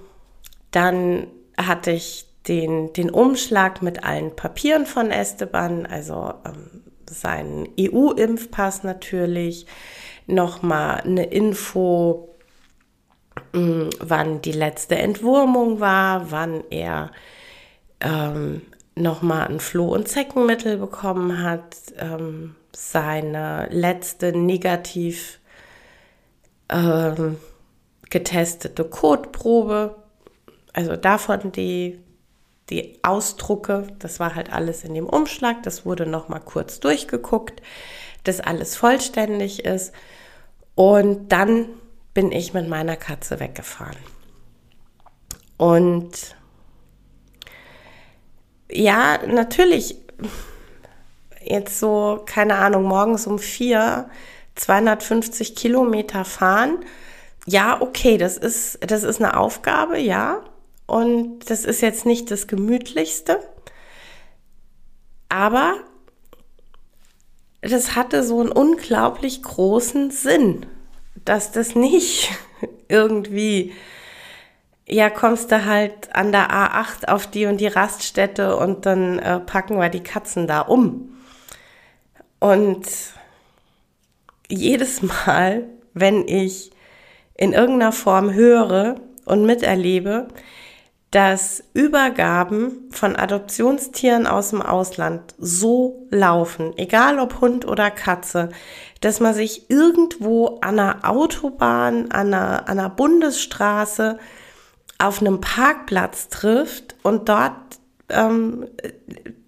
dann 0.70 1.26
hatte 1.58 1.90
ich 1.90 2.26
den, 2.46 2.92
den 2.92 3.10
Umschlag 3.10 3.82
mit 3.82 4.04
allen 4.04 4.36
Papieren 4.36 4.86
von 4.86 5.10
Esteban, 5.10 5.86
also 5.86 6.34
ähm, 6.44 6.84
seinen 7.10 7.68
EU-Impfpass 7.78 8.84
natürlich, 8.84 9.66
nochmal 10.28 11.00
eine 11.00 11.24
Info 11.24 12.35
wann 13.52 14.42
die 14.42 14.52
letzte 14.52 14.96
Entwurmung 14.96 15.80
war, 15.80 16.30
wann 16.30 16.64
er 16.70 17.10
ähm, 18.00 18.62
nochmal 18.94 19.48
ein 19.48 19.60
Floh- 19.60 19.94
und 19.94 20.08
Zeckenmittel 20.08 20.78
bekommen 20.78 21.42
hat, 21.42 21.76
ähm, 21.98 22.54
seine 22.74 23.68
letzte 23.70 24.36
negativ 24.36 25.38
ähm, 26.68 27.36
getestete 28.10 28.84
Kotprobe, 28.84 29.96
also 30.72 30.96
davon 30.96 31.52
die, 31.52 31.98
die 32.70 32.98
Ausdrucke, 33.02 33.86
das 33.98 34.20
war 34.20 34.34
halt 34.34 34.52
alles 34.52 34.84
in 34.84 34.94
dem 34.94 35.06
Umschlag, 35.06 35.62
das 35.62 35.86
wurde 35.86 36.06
nochmal 36.06 36.40
kurz 36.40 36.80
durchgeguckt, 36.80 37.62
dass 38.24 38.40
alles 38.40 38.76
vollständig 38.76 39.64
ist. 39.64 39.92
Und 40.74 41.32
dann 41.32 41.68
bin 42.16 42.32
ich 42.32 42.54
mit 42.54 42.66
meiner 42.66 42.96
Katze 42.96 43.40
weggefahren. 43.40 43.98
Und 45.58 46.34
ja, 48.72 49.18
natürlich, 49.26 49.98
jetzt 51.44 51.78
so, 51.78 52.22
keine 52.24 52.54
Ahnung, 52.54 52.84
morgens 52.84 53.26
um 53.26 53.38
vier, 53.38 54.08
250 54.54 55.54
Kilometer 55.56 56.24
fahren. 56.24 56.78
Ja, 57.44 57.82
okay, 57.82 58.16
das 58.16 58.38
ist, 58.38 58.78
das 58.80 59.02
ist 59.02 59.20
eine 59.20 59.36
Aufgabe, 59.36 59.98
ja. 59.98 60.40
Und 60.86 61.50
das 61.50 61.66
ist 61.66 61.82
jetzt 61.82 62.06
nicht 62.06 62.30
das 62.30 62.46
Gemütlichste. 62.46 63.40
Aber 65.28 65.74
das 67.60 67.94
hatte 67.94 68.22
so 68.22 68.40
einen 68.40 68.52
unglaublich 68.52 69.42
großen 69.42 70.10
Sinn 70.10 70.64
dass 71.28 71.52
das 71.52 71.74
nicht 71.74 72.30
irgendwie, 72.88 73.72
ja, 74.88 75.10
kommst 75.10 75.52
du 75.52 75.64
halt 75.64 76.14
an 76.14 76.32
der 76.32 76.50
A8 76.50 77.08
auf 77.08 77.26
die 77.26 77.46
und 77.46 77.60
die 77.60 77.66
Raststätte 77.66 78.56
und 78.56 78.86
dann 78.86 79.18
äh, 79.18 79.40
packen 79.40 79.78
wir 79.78 79.88
die 79.88 80.02
Katzen 80.02 80.46
da 80.46 80.60
um. 80.60 81.12
Und 82.38 82.86
jedes 84.48 85.02
Mal, 85.02 85.64
wenn 85.94 86.26
ich 86.28 86.70
in 87.34 87.52
irgendeiner 87.52 87.92
Form 87.92 88.32
höre 88.32 88.96
und 89.24 89.44
miterlebe, 89.44 90.28
dass 91.10 91.62
Übergaben 91.72 92.90
von 92.90 93.16
Adoptionstieren 93.16 94.26
aus 94.26 94.50
dem 94.50 94.60
Ausland 94.60 95.34
so 95.38 96.06
laufen, 96.10 96.72
egal 96.76 97.18
ob 97.18 97.40
Hund 97.40 97.66
oder 97.66 97.90
Katze, 97.90 98.50
dass 99.00 99.20
man 99.20 99.32
sich 99.32 99.70
irgendwo 99.70 100.58
an 100.60 100.78
einer 100.78 101.08
Autobahn, 101.08 102.10
an 102.10 102.34
einer, 102.34 102.68
an 102.68 102.78
einer 102.78 102.90
Bundesstraße 102.90 104.18
auf 104.98 105.20
einem 105.20 105.40
Parkplatz 105.40 106.28
trifft 106.28 106.96
und 107.02 107.28
dort 107.28 107.54
ähm, 108.08 108.66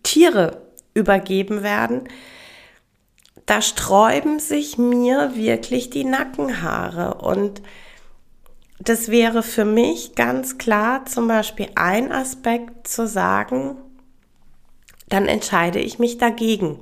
Tiere 0.03 0.63
übergeben 0.95 1.63
werden, 1.63 2.09
da 3.47 3.63
sträuben 3.63 4.41
sich 4.41 4.77
mir 4.77 5.35
wirklich 5.35 5.89
die 5.91 6.05
Nackenhaare. 6.05 7.15
Und 7.15 7.63
das 8.81 9.09
wäre 9.09 9.43
für 9.43 9.65
mich 9.65 10.15
ganz 10.15 10.59
klar 10.59 11.05
zum 11.07 11.29
Beispiel 11.29 11.69
ein 11.75 12.13
Aspekt 12.13 12.87
zu 12.87 13.07
sagen, 13.07 13.77
dann 15.09 15.27
entscheide 15.27 15.81
ich 15.81 15.99
mich 15.99 16.19
dagegen. 16.19 16.79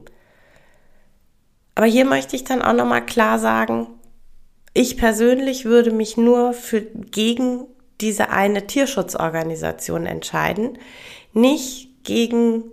Aber 1.74 1.86
hier 1.86 2.04
möchte 2.04 2.36
ich 2.36 2.44
dann 2.44 2.62
auch 2.62 2.72
nochmal 2.72 3.04
klar 3.04 3.38
sagen, 3.38 3.88
ich 4.74 4.96
persönlich 4.96 5.64
würde 5.64 5.90
mich 5.90 6.16
nur 6.16 6.52
für 6.52 6.82
gegen 6.82 7.66
diese 8.00 8.28
eine 8.28 8.66
Tierschutzorganisation 8.66 10.04
entscheiden, 10.04 10.78
nicht 11.32 12.04
gegen 12.04 12.64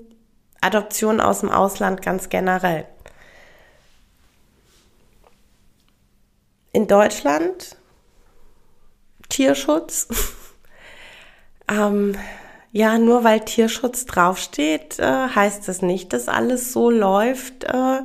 Adoption 0.59 1.21
aus 1.21 1.41
dem 1.41 1.49
Ausland 1.49 2.01
ganz 2.01 2.29
generell. 2.29 2.85
In 6.73 6.87
Deutschland 6.87 7.77
Tierschutz. 9.33 10.07
ähm, 11.67 12.15
ja, 12.71 12.97
nur 12.97 13.23
weil 13.23 13.39
Tierschutz 13.41 14.05
draufsteht, 14.05 14.99
äh, 14.99 15.27
heißt 15.27 15.67
das 15.67 15.81
nicht, 15.81 16.13
dass 16.13 16.27
alles 16.27 16.71
so 16.71 16.89
läuft, 16.89 17.63
äh, 17.63 18.01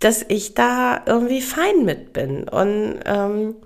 dass 0.00 0.22
ich 0.28 0.54
da 0.54 1.02
irgendwie 1.06 1.40
fein 1.40 1.84
mit 1.84 2.12
bin. 2.12 2.46
Und 2.48 3.00
ähm, 3.06 3.56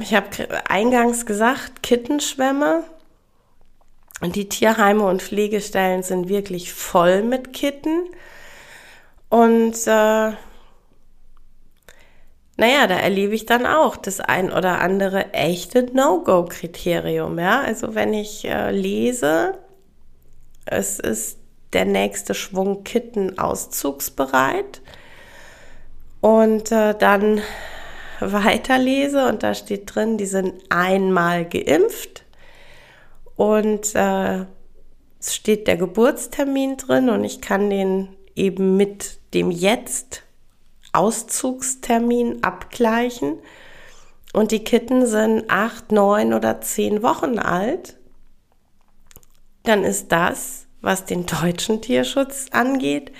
ich 0.00 0.14
habe 0.14 0.28
eingangs 0.68 1.24
gesagt, 1.24 1.82
Kittenschwämme. 1.82 2.84
Und 4.20 4.36
die 4.36 4.48
Tierheime 4.48 5.04
und 5.04 5.22
Pflegestellen 5.22 6.02
sind 6.02 6.28
wirklich 6.28 6.72
voll 6.72 7.22
mit 7.22 7.52
Kitten. 7.52 8.04
Und 9.30 9.86
äh, 9.86 10.32
naja, 12.56 12.86
da 12.86 12.96
erlebe 12.96 13.34
ich 13.34 13.46
dann 13.46 13.66
auch 13.66 13.96
das 13.96 14.20
ein 14.20 14.52
oder 14.52 14.80
andere 14.80 15.32
echte 15.32 15.82
No-Go-Kriterium. 15.92 17.38
Ja? 17.38 17.62
Also 17.62 17.94
wenn 17.94 18.14
ich 18.14 18.44
äh, 18.44 18.70
lese, 18.70 19.58
es 20.64 21.00
ist 21.00 21.38
der 21.72 21.84
nächste 21.84 22.34
Schwung 22.34 22.84
Kitten 22.84 23.38
auszugsbereit 23.38 24.82
und 26.20 26.70
äh, 26.70 26.94
dann 26.94 27.42
weiterlese 28.20 29.26
und 29.26 29.42
da 29.42 29.54
steht 29.54 29.94
drin, 29.94 30.16
die 30.16 30.26
sind 30.26 30.54
einmal 30.68 31.44
geimpft 31.44 32.24
und 33.34 33.94
äh, 33.96 34.44
es 35.18 35.34
steht 35.34 35.66
der 35.66 35.76
Geburtstermin 35.76 36.76
drin 36.76 37.10
und 37.10 37.24
ich 37.24 37.40
kann 37.40 37.68
den 37.68 38.08
eben 38.36 38.76
mit 38.76 39.18
dem 39.34 39.50
Jetzt 39.50 40.22
Auszugstermin 40.94 42.42
abgleichen. 42.42 43.38
Und 44.32 44.50
die 44.50 44.64
Kitten 44.64 45.06
sind 45.06 45.44
acht, 45.48 45.92
neun 45.92 46.32
oder 46.34 46.60
zehn 46.60 47.02
Wochen 47.02 47.38
alt. 47.38 47.96
Dann 49.62 49.84
ist 49.84 50.12
das, 50.12 50.66
was 50.80 51.04
den 51.04 51.26
deutschen 51.26 51.80
Tierschutz 51.80 52.46
angeht, 52.50 53.12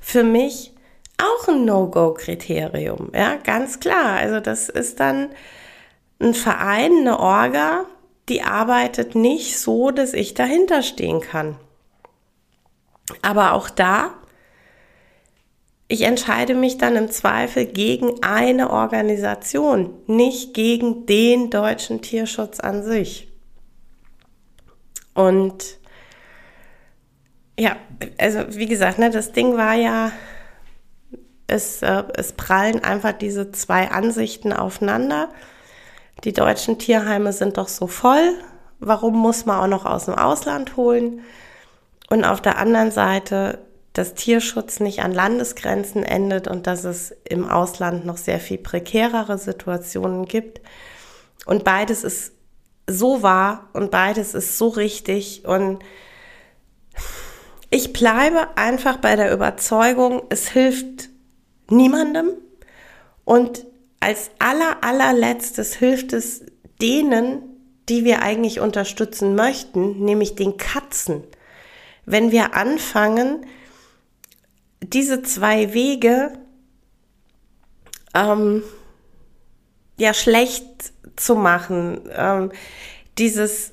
für 0.00 0.22
mich 0.22 0.74
auch 1.18 1.48
ein 1.48 1.64
No-Go-Kriterium, 1.64 3.10
ja, 3.12 3.36
ganz 3.36 3.80
klar. 3.80 4.16
Also 4.16 4.40
das 4.40 4.68
ist 4.68 5.00
dann 5.00 5.30
ein 6.20 6.34
Verein, 6.34 6.92
eine 6.98 7.18
Orga, 7.18 7.86
die 8.28 8.42
arbeitet 8.42 9.14
nicht 9.14 9.58
so, 9.58 9.90
dass 9.90 10.12
ich 10.12 10.34
dahinter 10.34 10.82
stehen 10.82 11.20
kann. 11.20 11.56
Aber 13.22 13.52
auch 13.54 13.70
da, 13.70 14.14
ich 15.88 16.02
entscheide 16.02 16.54
mich 16.54 16.76
dann 16.76 16.96
im 16.96 17.10
Zweifel 17.10 17.64
gegen 17.64 18.22
eine 18.22 18.70
Organisation, 18.70 19.94
nicht 20.06 20.52
gegen 20.52 21.06
den 21.06 21.48
deutschen 21.48 22.02
Tierschutz 22.02 22.60
an 22.60 22.82
sich. 22.82 23.32
Und 25.14 25.78
ja, 27.58 27.76
also 28.18 28.40
wie 28.50 28.66
gesagt, 28.66 28.98
ne, 28.98 29.10
das 29.10 29.32
Ding 29.32 29.56
war 29.56 29.74
ja, 29.74 30.12
es, 31.46 31.82
äh, 31.82 32.04
es 32.14 32.32
prallen 32.32 32.84
einfach 32.84 33.12
diese 33.12 33.50
zwei 33.52 33.90
Ansichten 33.90 34.52
aufeinander. 34.52 35.30
Die 36.24 36.34
deutschen 36.34 36.78
Tierheime 36.78 37.32
sind 37.32 37.56
doch 37.56 37.68
so 37.68 37.86
voll. 37.86 38.34
Warum 38.78 39.16
muss 39.16 39.46
man 39.46 39.58
auch 39.60 39.66
noch 39.66 39.86
aus 39.86 40.04
dem 40.04 40.14
Ausland 40.14 40.76
holen? 40.76 41.22
Und 42.10 42.24
auf 42.24 42.42
der 42.42 42.58
anderen 42.58 42.90
Seite, 42.90 43.58
dass 43.98 44.14
Tierschutz 44.14 44.78
nicht 44.78 45.00
an 45.00 45.12
Landesgrenzen 45.12 46.04
endet 46.04 46.46
und 46.46 46.68
dass 46.68 46.84
es 46.84 47.12
im 47.28 47.48
Ausland 47.48 48.06
noch 48.06 48.16
sehr 48.16 48.38
viel 48.38 48.58
prekärere 48.58 49.38
Situationen 49.38 50.26
gibt. 50.26 50.60
Und 51.46 51.64
beides 51.64 52.04
ist 52.04 52.30
so 52.86 53.24
wahr 53.24 53.68
und 53.72 53.90
beides 53.90 54.34
ist 54.34 54.56
so 54.56 54.68
richtig. 54.68 55.44
Und 55.46 55.80
ich 57.70 57.92
bleibe 57.92 58.56
einfach 58.56 58.98
bei 58.98 59.16
der 59.16 59.32
Überzeugung, 59.32 60.22
es 60.28 60.46
hilft 60.46 61.08
niemandem. 61.68 62.30
Und 63.24 63.66
als 63.98 64.30
aller, 64.38 64.84
allerletztes 64.84 65.74
hilft 65.74 66.12
es 66.12 66.44
denen, 66.80 67.42
die 67.88 68.04
wir 68.04 68.22
eigentlich 68.22 68.60
unterstützen 68.60 69.34
möchten, 69.34 70.04
nämlich 70.04 70.36
den 70.36 70.56
Katzen. 70.56 71.24
Wenn 72.06 72.30
wir 72.30 72.54
anfangen, 72.54 73.44
diese 74.82 75.22
zwei 75.22 75.74
Wege 75.74 76.32
ähm, 78.14 78.62
ja 79.98 80.14
schlecht 80.14 80.92
zu 81.16 81.34
machen, 81.34 82.08
ähm, 82.14 82.52
dieses 83.18 83.72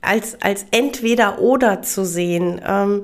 als, 0.00 0.42
als 0.42 0.66
entweder 0.72 1.38
oder 1.38 1.82
zu 1.82 2.04
sehen, 2.04 2.60
ähm, 2.66 3.02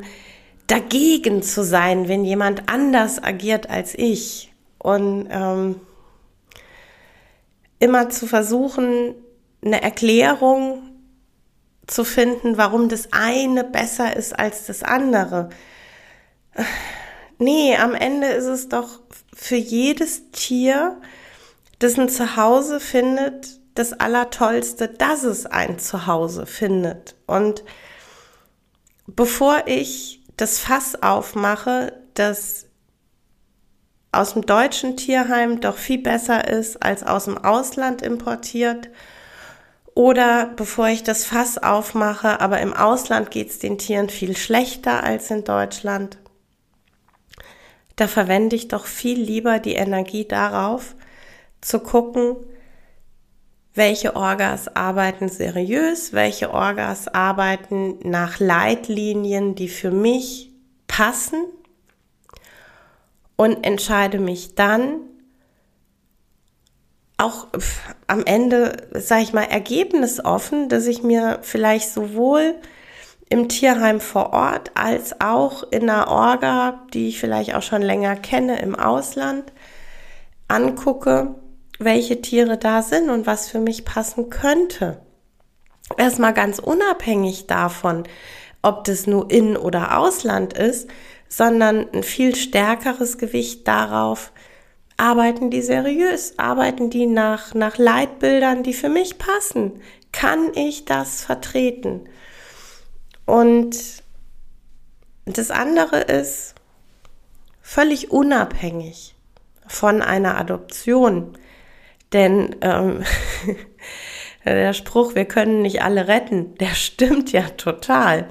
dagegen 0.67 1.43
zu 1.43 1.63
sein, 1.65 2.09
wenn 2.09 2.25
jemand 2.25 2.69
anders 2.69 3.23
agiert 3.23 3.71
als 3.71 3.95
ich. 3.95 4.53
Und 4.79 5.29
ähm, 5.31 5.81
immer 7.79 8.11
zu 8.11 8.27
versuchen, 8.27 9.15
eine 9.65 9.83
Erklärung 9.83 10.83
zu 11.87 12.05
finden, 12.05 12.59
warum 12.59 12.89
das 12.89 13.09
eine 13.13 13.65
besser 13.65 14.15
ist 14.15 14.39
als 14.39 14.67
das 14.67 14.83
andere. 14.83 15.49
Nee, 17.38 17.77
am 17.77 17.94
Ende 17.94 18.27
ist 18.29 18.47
es 18.47 18.68
doch 18.68 19.01
für 19.35 19.57
jedes 19.57 20.31
Tier, 20.33 21.01
das 21.79 21.99
ein 21.99 22.09
Zuhause 22.09 22.81
findet, 22.81 23.61
das 23.75 23.92
Allertollste, 23.92 24.88
dass 24.88 25.23
es 25.23 25.47
ein 25.47 25.79
Zuhause 25.79 26.47
findet. 26.47 27.14
Und 27.27 27.62
bevor 29.07 29.62
ich 29.66 30.21
das 30.37 30.59
Fass 30.59 31.01
aufmache, 31.01 31.92
dass 32.14 32.66
aus 34.11 34.33
dem 34.33 34.47
deutschen 34.47 34.97
Tierheim 34.97 35.61
doch 35.61 35.77
viel 35.77 35.99
besser 35.99 36.49
ist 36.49 36.83
als 36.83 37.05
aus 37.05 37.27
dem 37.27 37.38
Ausland 37.38 38.03
importiert. 38.03 38.88
Oder 39.94 40.47
bevor 40.57 40.88
ich 40.88 41.03
das 41.03 41.25
Fass 41.25 41.59
aufmache, 41.59 42.40
aber 42.40 42.61
im 42.61 42.73
Ausland 42.73 43.31
geht 43.31 43.51
es 43.51 43.59
den 43.59 43.79
Tieren 43.79 44.09
viel 44.09 44.37
schlechter 44.37 45.03
als 45.03 45.31
in 45.31 45.44
Deutschland. 45.44 46.18
Da 47.99 48.07
verwende 48.07 48.55
ich 48.55 48.69
doch 48.69 48.87
viel 48.87 49.21
lieber 49.21 49.59
die 49.59 49.75
Energie 49.75 50.25
darauf, 50.25 50.95
zu 51.61 51.81
gucken, 51.81 52.37
welche 53.75 54.15
Orgas 54.15 54.69
arbeiten 54.77 55.29
seriös, 55.29 56.13
welche 56.13 56.53
Orgas 56.53 57.09
arbeiten 57.09 57.99
nach 58.09 58.39
Leitlinien, 58.39 59.57
die 59.57 59.69
für 59.69 59.91
mich 59.91 60.53
passen 60.87 61.45
und 63.35 63.65
entscheide 63.67 64.21
mich 64.21 64.55
dann 64.55 65.01
auch 67.17 67.49
am 68.07 68.25
Ende, 68.25 68.77
sage 68.95 69.23
ich 69.23 69.33
mal, 69.33 69.43
ergebnisoffen, 69.43 70.69
dass 70.69 70.87
ich 70.87 71.03
mir 71.03 71.41
vielleicht 71.43 71.91
sowohl 71.91 72.55
im 73.31 73.49
Tierheim 73.49 74.01
vor 74.01 74.33
Ort 74.33 74.71
als 74.75 75.21
auch 75.21 75.64
in 75.71 75.88
einer 75.88 76.09
Orga, 76.09 76.87
die 76.95 77.09
ich 77.09 77.21
vielleicht 77.21 77.55
auch 77.55 77.62
schon 77.62 77.83
länger 77.83 78.17
kenne 78.17 78.61
im 78.61 78.75
Ausland, 78.75 79.53
angucke, 80.49 81.35
welche 81.79 82.21
Tiere 82.23 82.57
da 82.57 82.83
sind 82.83 83.11
und 83.11 83.27
was 83.27 83.49
für 83.49 83.61
mich 83.61 83.85
passen 83.85 84.31
könnte. 84.31 85.01
Erstmal 85.97 86.35
ganz 86.35 86.59
unabhängig 86.59 87.47
davon, 87.47 88.05
ob 88.62 88.85
das 88.85 89.07
nur 89.07 89.31
in 89.31 89.57
oder 89.57 89.99
Ausland 89.99 90.53
ist, 90.55 90.88
sondern 91.29 91.87
ein 91.93 92.03
viel 92.03 92.35
stärkeres 92.35 93.19
Gewicht 93.19 93.69
darauf, 93.69 94.33
arbeiten 94.97 95.51
die 95.51 95.62
seriös, 95.62 96.38
arbeiten 96.38 96.91
die 96.91 97.07
nach, 97.07 97.55
nach 97.55 97.79
Leitbildern, 97.79 98.62
die 98.62 98.75
für 98.75 98.88
mich 98.88 99.19
passen. 99.19 99.81
Kann 100.12 100.53
ich 100.55 100.87
das 100.87 101.23
vertreten? 101.23 102.09
Und 103.29 104.03
das 105.27 105.51
andere 105.51 106.01
ist 106.01 106.55
völlig 107.61 108.11
unabhängig 108.11 109.17
von 109.67 110.01
einer 110.01 110.38
Adoption. 110.38 111.37
Denn 112.14 112.57
ähm, 112.62 113.05
der 114.47 114.73
Spruch, 114.73 115.14
wir 115.14 115.27
können 115.27 115.61
nicht 115.61 115.83
alle 115.83 116.09
retten, 116.09 116.55
der 116.55 116.69
stimmt 116.69 117.31
ja 117.31 117.43
total. 117.43 118.31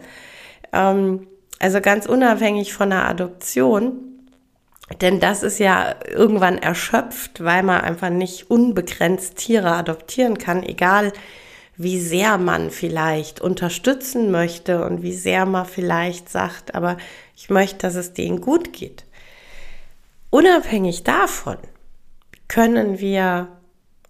Ähm, 0.73 1.27
also 1.59 1.79
ganz 1.79 2.07
unabhängig 2.07 2.73
von 2.73 2.89
der 2.89 3.07
Adoption. 3.07 3.99
Denn 4.99 5.19
das 5.19 5.43
ist 5.43 5.59
ja 5.59 5.93
irgendwann 6.09 6.57
erschöpft, 6.57 7.43
weil 7.43 7.61
man 7.61 7.81
einfach 7.81 8.09
nicht 8.09 8.49
unbegrenzt 8.49 9.35
Tiere 9.35 9.73
adoptieren 9.73 10.39
kann, 10.39 10.63
egal 10.63 11.13
wie 11.77 11.99
sehr 11.99 12.37
man 12.37 12.71
vielleicht 12.71 13.39
unterstützen 13.39 14.31
möchte 14.31 14.83
und 14.83 15.03
wie 15.03 15.13
sehr 15.13 15.45
man 15.45 15.65
vielleicht 15.65 16.29
sagt, 16.29 16.75
aber 16.75 16.97
ich 17.35 17.49
möchte, 17.49 17.79
dass 17.79 17.95
es 17.95 18.13
denen 18.13 18.41
gut 18.41 18.73
geht. 18.73 19.05
Unabhängig 20.29 21.03
davon 21.03 21.57
können 22.47 22.99
wir 22.99 23.47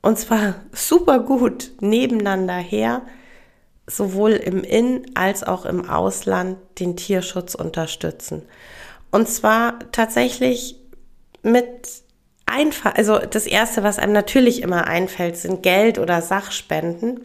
und 0.02 0.18
zwar 0.18 0.56
super 0.72 1.20
gut 1.20 1.72
nebeneinander 1.82 2.56
her 2.56 3.02
sowohl 3.90 4.32
im 4.32 4.64
In- 4.64 5.06
als 5.16 5.44
auch 5.44 5.66
im 5.66 5.90
Ausland 5.90 6.58
den 6.80 6.98
Tierschutz 6.98 7.56
unterstützen. 7.56 8.44
Und 9.12 9.30
zwar 9.30 9.80
tatsächlich 9.94 10.76
mit 11.42 12.04
einfach, 12.46 12.96
also 12.96 13.20
das 13.20 13.48
erste, 13.48 13.84
was 13.84 13.98
einem 13.98 14.12
natürlich 14.12 14.62
immer 14.62 14.88
einfällt, 14.88 15.38
sind 15.38 15.64
Geld 15.64 16.00
oder 16.00 16.22
Sachspenden. 16.22 17.22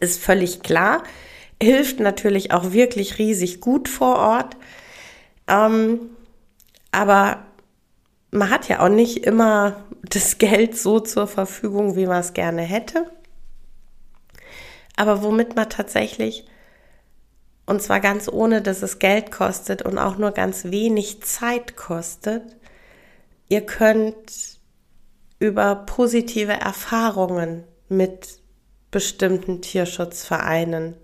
Ist 0.00 0.20
völlig 0.20 0.62
klar. 0.62 1.02
Hilft 1.62 2.00
natürlich 2.00 2.52
auch 2.52 2.72
wirklich 2.72 3.18
riesig 3.18 3.60
gut 3.60 3.88
vor 3.88 4.16
Ort. 4.16 4.56
Ähm, 5.48 6.00
aber 6.92 7.44
man 8.30 8.50
hat 8.50 8.68
ja 8.68 8.80
auch 8.80 8.88
nicht 8.88 9.24
immer 9.26 9.84
das 10.02 10.38
Geld 10.38 10.76
so 10.76 11.00
zur 11.00 11.26
Verfügung, 11.26 11.96
wie 11.96 12.06
man 12.06 12.20
es 12.20 12.32
gerne 12.32 12.62
hätte 12.62 13.06
aber 14.96 15.22
womit 15.22 15.56
man 15.56 15.68
tatsächlich, 15.68 16.46
und 17.66 17.82
zwar 17.82 18.00
ganz 18.00 18.28
ohne, 18.28 18.62
dass 18.62 18.82
es 18.82 18.98
Geld 18.98 19.30
kostet 19.30 19.82
und 19.82 19.98
auch 19.98 20.18
nur 20.18 20.32
ganz 20.32 20.66
wenig 20.66 21.22
Zeit 21.22 21.76
kostet, 21.76 22.42
ihr 23.48 23.62
könnt 23.62 24.58
über 25.38 25.74
positive 25.74 26.52
Erfahrungen 26.52 27.64
mit 27.88 28.38
bestimmten 28.94 29.60
Tierschutzvereinen 29.60 30.94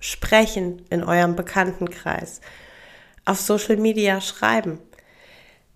sprechen 0.00 0.82
in 0.88 1.04
eurem 1.04 1.36
Bekanntenkreis, 1.36 2.40
auf 3.26 3.38
Social 3.38 3.76
Media 3.76 4.22
schreiben. 4.22 4.78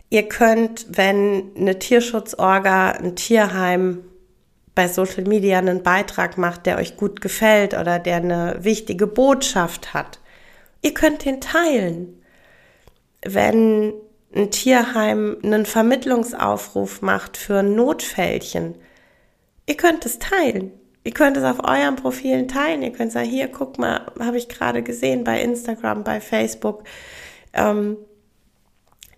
Ihr 0.09 0.31
könnt, 0.31 0.87
wenn 0.88 1.55
eine 1.55 1.79
Tierschutzorga, 1.79 2.93
ein 2.93 3.17
Tierheim 3.17 4.03
bei 4.75 4.88
Social 4.88 5.25
Media 5.25 5.59
einen 5.59 5.83
Beitrag 5.83 6.38
macht, 6.38 6.65
der 6.65 6.79
euch 6.79 6.97
gut 6.97 7.21
gefällt 7.21 7.75
oder 7.75 7.99
der 7.99 8.17
eine 8.17 8.57
wichtige 8.61 9.07
Botschaft 9.07 9.93
hat. 9.93 10.21
Ihr 10.81 10.95
könnt 10.95 11.27
den 11.27 11.43
teilen. 11.43 12.23
Wenn 13.21 13.93
ein 14.35 14.51
Tierheim 14.51 15.37
einen 15.43 15.67
Vermittlungsaufruf 15.67 17.03
macht 17.03 17.37
für 17.37 17.59
ein 17.59 17.75
Notfällchen, 17.75 18.77
ihr 19.67 19.77
könnt 19.77 20.07
es 20.07 20.19
teilen. 20.19 20.73
Ihr 21.05 21.12
könnt 21.12 21.37
es 21.37 21.45
auf 21.45 21.65
euren 21.65 21.97
Profilen 21.97 22.49
teilen. 22.49 22.83
Ihr 22.83 22.93
könnt 22.93 23.12
sagen, 23.12 23.29
hier, 23.29 23.49
guck 23.49 23.79
mal, 23.79 24.12
habe 24.21 24.38
ich 24.38 24.49
gerade 24.49 24.83
gesehen 24.83 25.25
bei 25.25 25.43
Instagram, 25.43 26.05
bei 26.05 26.21
Facebook. 26.21 26.85
Ähm, 27.53 27.97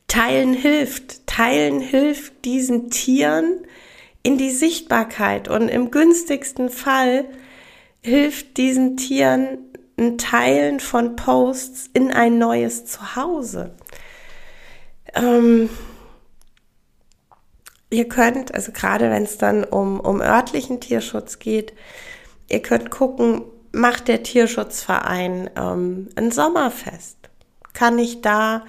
teilen 0.09 0.55
hilft. 0.55 1.27
Teilen 1.27 1.81
hilft 1.81 2.45
diesen 2.45 2.91
Tieren 2.91 3.67
in 4.23 4.39
die 4.39 4.51
Sichtbarkeit. 4.51 5.49
Und 5.49 5.69
im 5.69 5.91
günstigsten 5.91 6.71
Fall 6.71 7.27
hilft 8.03 8.57
diesen 8.57 8.97
Tieren 8.97 9.59
ein 9.99 10.19
Teilen 10.19 10.81
von 10.81 11.17
Posts 11.17 11.91
in 11.93 12.11
ein 12.11 12.39
neues 12.39 12.87
Zuhause. 12.87 13.75
Ähm, 15.15 15.69
ihr 17.95 18.09
könnt, 18.09 18.53
also 18.55 18.73
gerade 18.73 19.11
wenn 19.11 19.23
es 19.23 19.39
dann 19.39 19.65
um, 19.65 20.01
um 20.01 20.21
örtlichen 20.21 20.81
Tierschutz 20.81 21.39
geht, 21.39 21.73
ihr 22.51 22.61
könnt 22.61 22.91
gucken, 22.91 23.43
macht 23.73 24.09
der 24.09 24.23
Tierschutzverein 24.23 25.51
ähm, 25.57 26.09
ein 26.17 26.31
Sommerfest? 26.31 27.17
Kann 27.73 27.99
ich 27.99 28.21
da 28.21 28.65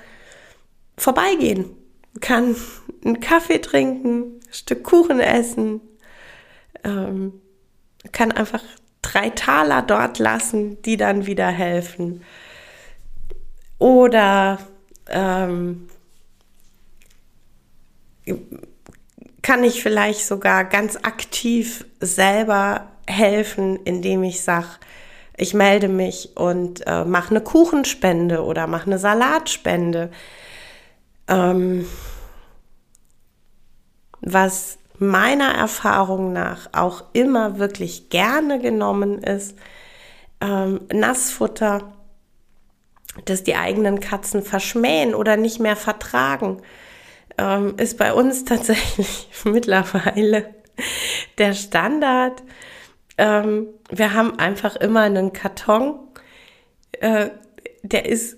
vorbeigehen? 0.97 1.71
Kann 2.21 2.55
einen 3.03 3.19
Kaffee 3.19 3.59
trinken, 3.59 4.39
ein 4.47 4.53
Stück 4.53 4.83
Kuchen 4.83 5.19
essen, 5.19 5.81
ähm, 6.83 7.41
kann 8.11 8.31
einfach 8.31 8.63
drei 9.01 9.31
Taler 9.31 9.81
dort 9.81 10.19
lassen, 10.19 10.81
die 10.83 10.97
dann 10.97 11.25
wieder 11.25 11.47
helfen. 11.47 12.21
Oder 13.77 14.59
ähm, 15.09 15.87
kann 19.45 19.63
ich 19.63 19.83
vielleicht 19.83 20.25
sogar 20.25 20.63
ganz 20.63 20.95
aktiv 20.95 21.85
selber 21.99 22.87
helfen, 23.05 23.75
indem 23.85 24.23
ich 24.23 24.41
sage, 24.41 24.65
ich 25.37 25.53
melde 25.53 25.87
mich 25.87 26.35
und 26.35 26.81
äh, 26.87 27.05
mache 27.05 27.29
eine 27.29 27.41
Kuchenspende 27.41 28.43
oder 28.43 28.65
mache 28.65 28.87
eine 28.87 28.97
Salatspende. 28.97 30.09
Ähm, 31.27 31.85
was 34.21 34.79
meiner 34.97 35.53
Erfahrung 35.53 36.33
nach 36.33 36.69
auch 36.71 37.03
immer 37.13 37.59
wirklich 37.59 38.09
gerne 38.09 38.59
genommen 38.59 39.21
ist, 39.21 39.55
ähm, 40.41 40.79
Nassfutter, 40.91 41.93
das 43.25 43.43
die 43.43 43.55
eigenen 43.55 43.99
Katzen 43.99 44.41
verschmähen 44.41 45.13
oder 45.13 45.37
nicht 45.37 45.59
mehr 45.59 45.75
vertragen 45.75 46.63
ähm, 47.37 47.75
ist 47.77 47.97
bei 47.97 48.13
uns 48.13 48.45
tatsächlich 48.45 49.27
mittlerweile 49.43 50.53
der 51.37 51.53
Standard. 51.53 52.43
Ähm, 53.17 53.67
wir 53.89 54.13
haben 54.13 54.39
einfach 54.39 54.75
immer 54.75 55.01
einen 55.01 55.33
Karton, 55.33 55.99
äh, 56.99 57.29
der 57.83 58.05
ist 58.05 58.37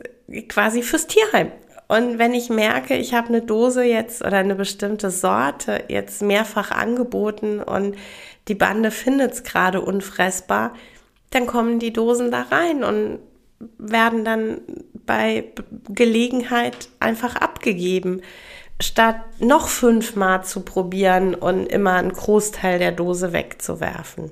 quasi 0.49 0.83
fürs 0.83 1.07
Tierheim. 1.07 1.51
Und 1.87 2.19
wenn 2.19 2.33
ich 2.33 2.49
merke, 2.49 2.97
ich 2.97 3.13
habe 3.13 3.29
eine 3.29 3.41
Dose 3.41 3.83
jetzt 3.83 4.21
oder 4.21 4.37
eine 4.37 4.55
bestimmte 4.55 5.09
Sorte 5.09 5.85
jetzt 5.87 6.21
mehrfach 6.21 6.71
angeboten 6.71 7.61
und 7.61 7.95
die 8.49 8.55
Bande 8.55 8.91
findet 8.91 9.33
es 9.33 9.43
gerade 9.43 9.81
unfressbar, 9.81 10.73
dann 11.29 11.47
kommen 11.47 11.79
die 11.79 11.93
Dosen 11.93 12.29
da 12.29 12.43
rein 12.43 12.83
und 12.83 13.19
werden 13.77 14.25
dann 14.25 14.61
bei 15.05 15.45
Gelegenheit 15.89 16.89
einfach 16.99 17.35
abgegeben 17.37 18.21
statt 18.79 19.17
noch 19.39 19.67
fünfmal 19.67 20.43
zu 20.43 20.61
probieren 20.61 21.33
und 21.35 21.65
immer 21.65 21.93
einen 21.93 22.13
Großteil 22.13 22.79
der 22.79 22.91
Dose 22.91 23.33
wegzuwerfen. 23.33 24.31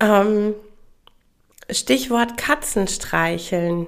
Ähm, 0.00 0.54
Stichwort 1.70 2.36
Katzenstreicheln. 2.36 3.86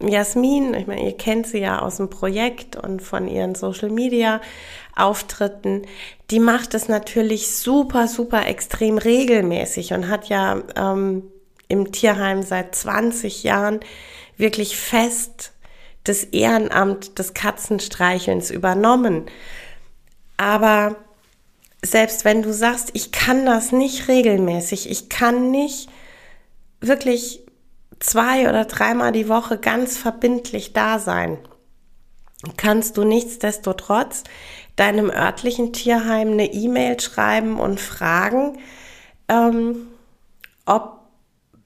Jasmin, 0.00 0.74
ich 0.74 0.88
meine, 0.88 1.04
ihr 1.04 1.16
kennt 1.16 1.46
sie 1.46 1.60
ja 1.60 1.78
aus 1.80 1.98
dem 1.98 2.10
Projekt 2.10 2.74
und 2.74 3.00
von 3.00 3.28
ihren 3.28 3.54
Social 3.54 3.90
Media 3.90 4.40
Auftritten, 4.96 5.82
die 6.30 6.40
macht 6.40 6.74
es 6.74 6.88
natürlich 6.88 7.54
super, 7.54 8.08
super 8.08 8.46
extrem 8.46 8.98
regelmäßig 8.98 9.92
und 9.92 10.08
hat 10.08 10.28
ja 10.28 10.60
ähm, 10.76 11.22
im 11.68 11.92
Tierheim 11.92 12.42
seit 12.42 12.74
20 12.74 13.44
Jahren 13.44 13.80
wirklich 14.36 14.76
fest 14.76 15.52
das 16.04 16.24
Ehrenamt 16.24 17.18
des 17.18 17.34
Katzenstreichelns 17.34 18.50
übernommen. 18.50 19.26
Aber 20.36 20.96
selbst 21.84 22.24
wenn 22.24 22.42
du 22.42 22.52
sagst, 22.52 22.90
ich 22.94 23.12
kann 23.12 23.46
das 23.46 23.72
nicht 23.72 24.08
regelmäßig, 24.08 24.90
ich 24.90 25.08
kann 25.08 25.50
nicht 25.50 25.88
wirklich 26.80 27.40
zwei 28.00 28.48
oder 28.48 28.64
dreimal 28.64 29.12
die 29.12 29.28
Woche 29.28 29.58
ganz 29.58 29.96
verbindlich 29.96 30.72
da 30.72 30.98
sein, 30.98 31.38
kannst 32.56 32.96
du 32.96 33.04
nichtsdestotrotz 33.04 34.24
deinem 34.76 35.10
örtlichen 35.10 35.72
Tierheim 35.72 36.32
eine 36.32 36.52
E-Mail 36.52 36.98
schreiben 36.98 37.60
und 37.60 37.80
fragen, 37.80 38.58
ähm, 39.28 39.88
ob 40.66 41.01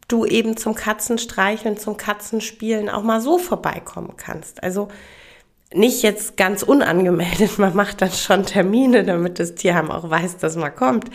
du 0.09 0.25
eben 0.25 0.57
zum 0.57 0.75
Katzenstreicheln, 0.75 1.77
zum 1.77 1.97
Katzenspielen 1.97 2.89
auch 2.89 3.03
mal 3.03 3.21
so 3.21 3.39
vorbeikommen 3.39 4.15
kannst. 4.17 4.63
Also 4.63 4.89
nicht 5.75 6.03
jetzt 6.03 6.37
ganz 6.37 6.63
unangemeldet, 6.63 7.59
man 7.59 7.75
macht 7.75 8.03
dann 8.03 8.13
schon 8.13 8.47
Termine, 8.47 9.05
damit 9.05 9.39
das 9.39 9.55
Tierheim 9.55 9.91
auch 9.91 10.09
weiß, 10.09 10.39
dass 10.39 10.57
man 10.57 10.75
kommt. 10.75 11.11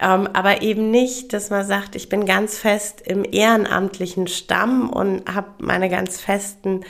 Ähm, 0.00 0.28
aber 0.32 0.62
eben 0.62 0.90
nicht, 0.90 1.32
dass 1.32 1.50
man 1.50 1.64
sagt, 1.64 1.96
ich 1.96 2.08
bin 2.08 2.26
ganz 2.26 2.58
fest 2.58 3.00
im 3.00 3.24
ehrenamtlichen 3.24 4.26
Stamm 4.26 4.90
und 4.90 5.32
habe 5.32 5.48
meine 5.58 5.88
ganz 5.88 6.20
festen 6.20 6.84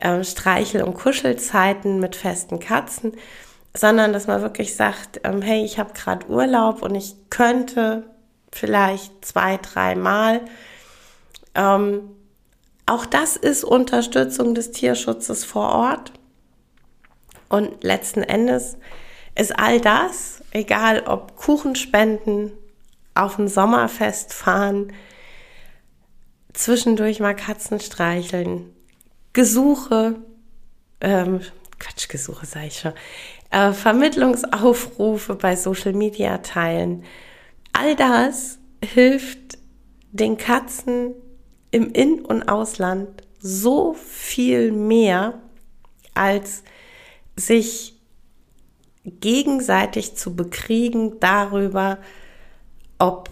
äh, 0.00 0.22
Streichel- 0.24 0.82
und 0.82 0.94
Kuschelzeiten 0.94 2.00
mit 2.00 2.16
festen 2.16 2.60
Katzen, 2.60 3.12
sondern 3.74 4.12
dass 4.12 4.26
man 4.26 4.42
wirklich 4.42 4.76
sagt, 4.76 5.20
ähm, 5.24 5.40
hey, 5.40 5.64
ich 5.64 5.78
habe 5.78 5.94
gerade 5.94 6.28
Urlaub 6.28 6.82
und 6.82 6.94
ich 6.94 7.14
könnte 7.30 8.04
vielleicht 8.52 9.24
zwei, 9.24 9.58
dreimal 9.58 10.40
Mal 10.40 10.40
ähm, 11.54 12.10
auch 12.86 13.06
das 13.06 13.36
ist 13.36 13.64
Unterstützung 13.64 14.54
des 14.54 14.72
Tierschutzes 14.72 15.44
vor 15.44 15.72
Ort. 15.72 16.12
Und 17.48 17.84
letzten 17.84 18.22
Endes 18.22 18.76
ist 19.34 19.58
all 19.58 19.80
das, 19.80 20.42
egal 20.52 21.04
ob 21.06 21.36
Kuchenspenden, 21.36 22.52
auf 23.14 23.38
ein 23.38 23.48
Sommerfest 23.48 24.32
fahren, 24.32 24.92
zwischendurch 26.54 27.20
mal 27.20 27.36
Katzen 27.36 27.78
streicheln, 27.78 28.74
Gesuche, 29.34 30.16
ähm, 31.00 31.40
Quatsch, 31.78 32.08
Gesuche 32.08 32.46
sage 32.46 32.68
ich 32.68 32.78
schon, 32.78 32.92
äh, 33.50 33.72
Vermittlungsaufrufe 33.72 35.34
bei 35.34 35.56
Social 35.56 35.92
Media 35.92 36.38
teilen. 36.38 37.04
All 37.72 37.96
das 37.96 38.58
hilft 38.84 39.58
den 40.10 40.36
Katzen 40.36 41.14
im 41.70 41.90
In- 41.92 42.24
und 42.24 42.48
Ausland 42.48 43.22
so 43.38 43.94
viel 43.94 44.72
mehr, 44.72 45.40
als 46.14 46.62
sich 47.34 47.98
gegenseitig 49.04 50.16
zu 50.16 50.36
bekriegen 50.36 51.18
darüber, 51.18 51.98
ob 52.98 53.30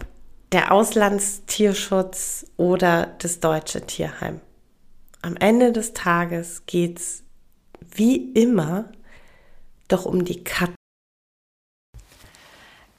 der 0.52 0.72
Auslandstierschutz 0.72 2.46
oder 2.56 3.14
das 3.18 3.38
deutsche 3.38 3.82
Tierheim. 3.82 4.40
Am 5.22 5.36
Ende 5.36 5.70
des 5.70 5.92
Tages 5.92 6.64
geht's 6.66 7.22
wie 7.94 8.32
immer 8.32 8.90
doch 9.86 10.06
um 10.06 10.24
die 10.24 10.42
Katzen. 10.42 10.79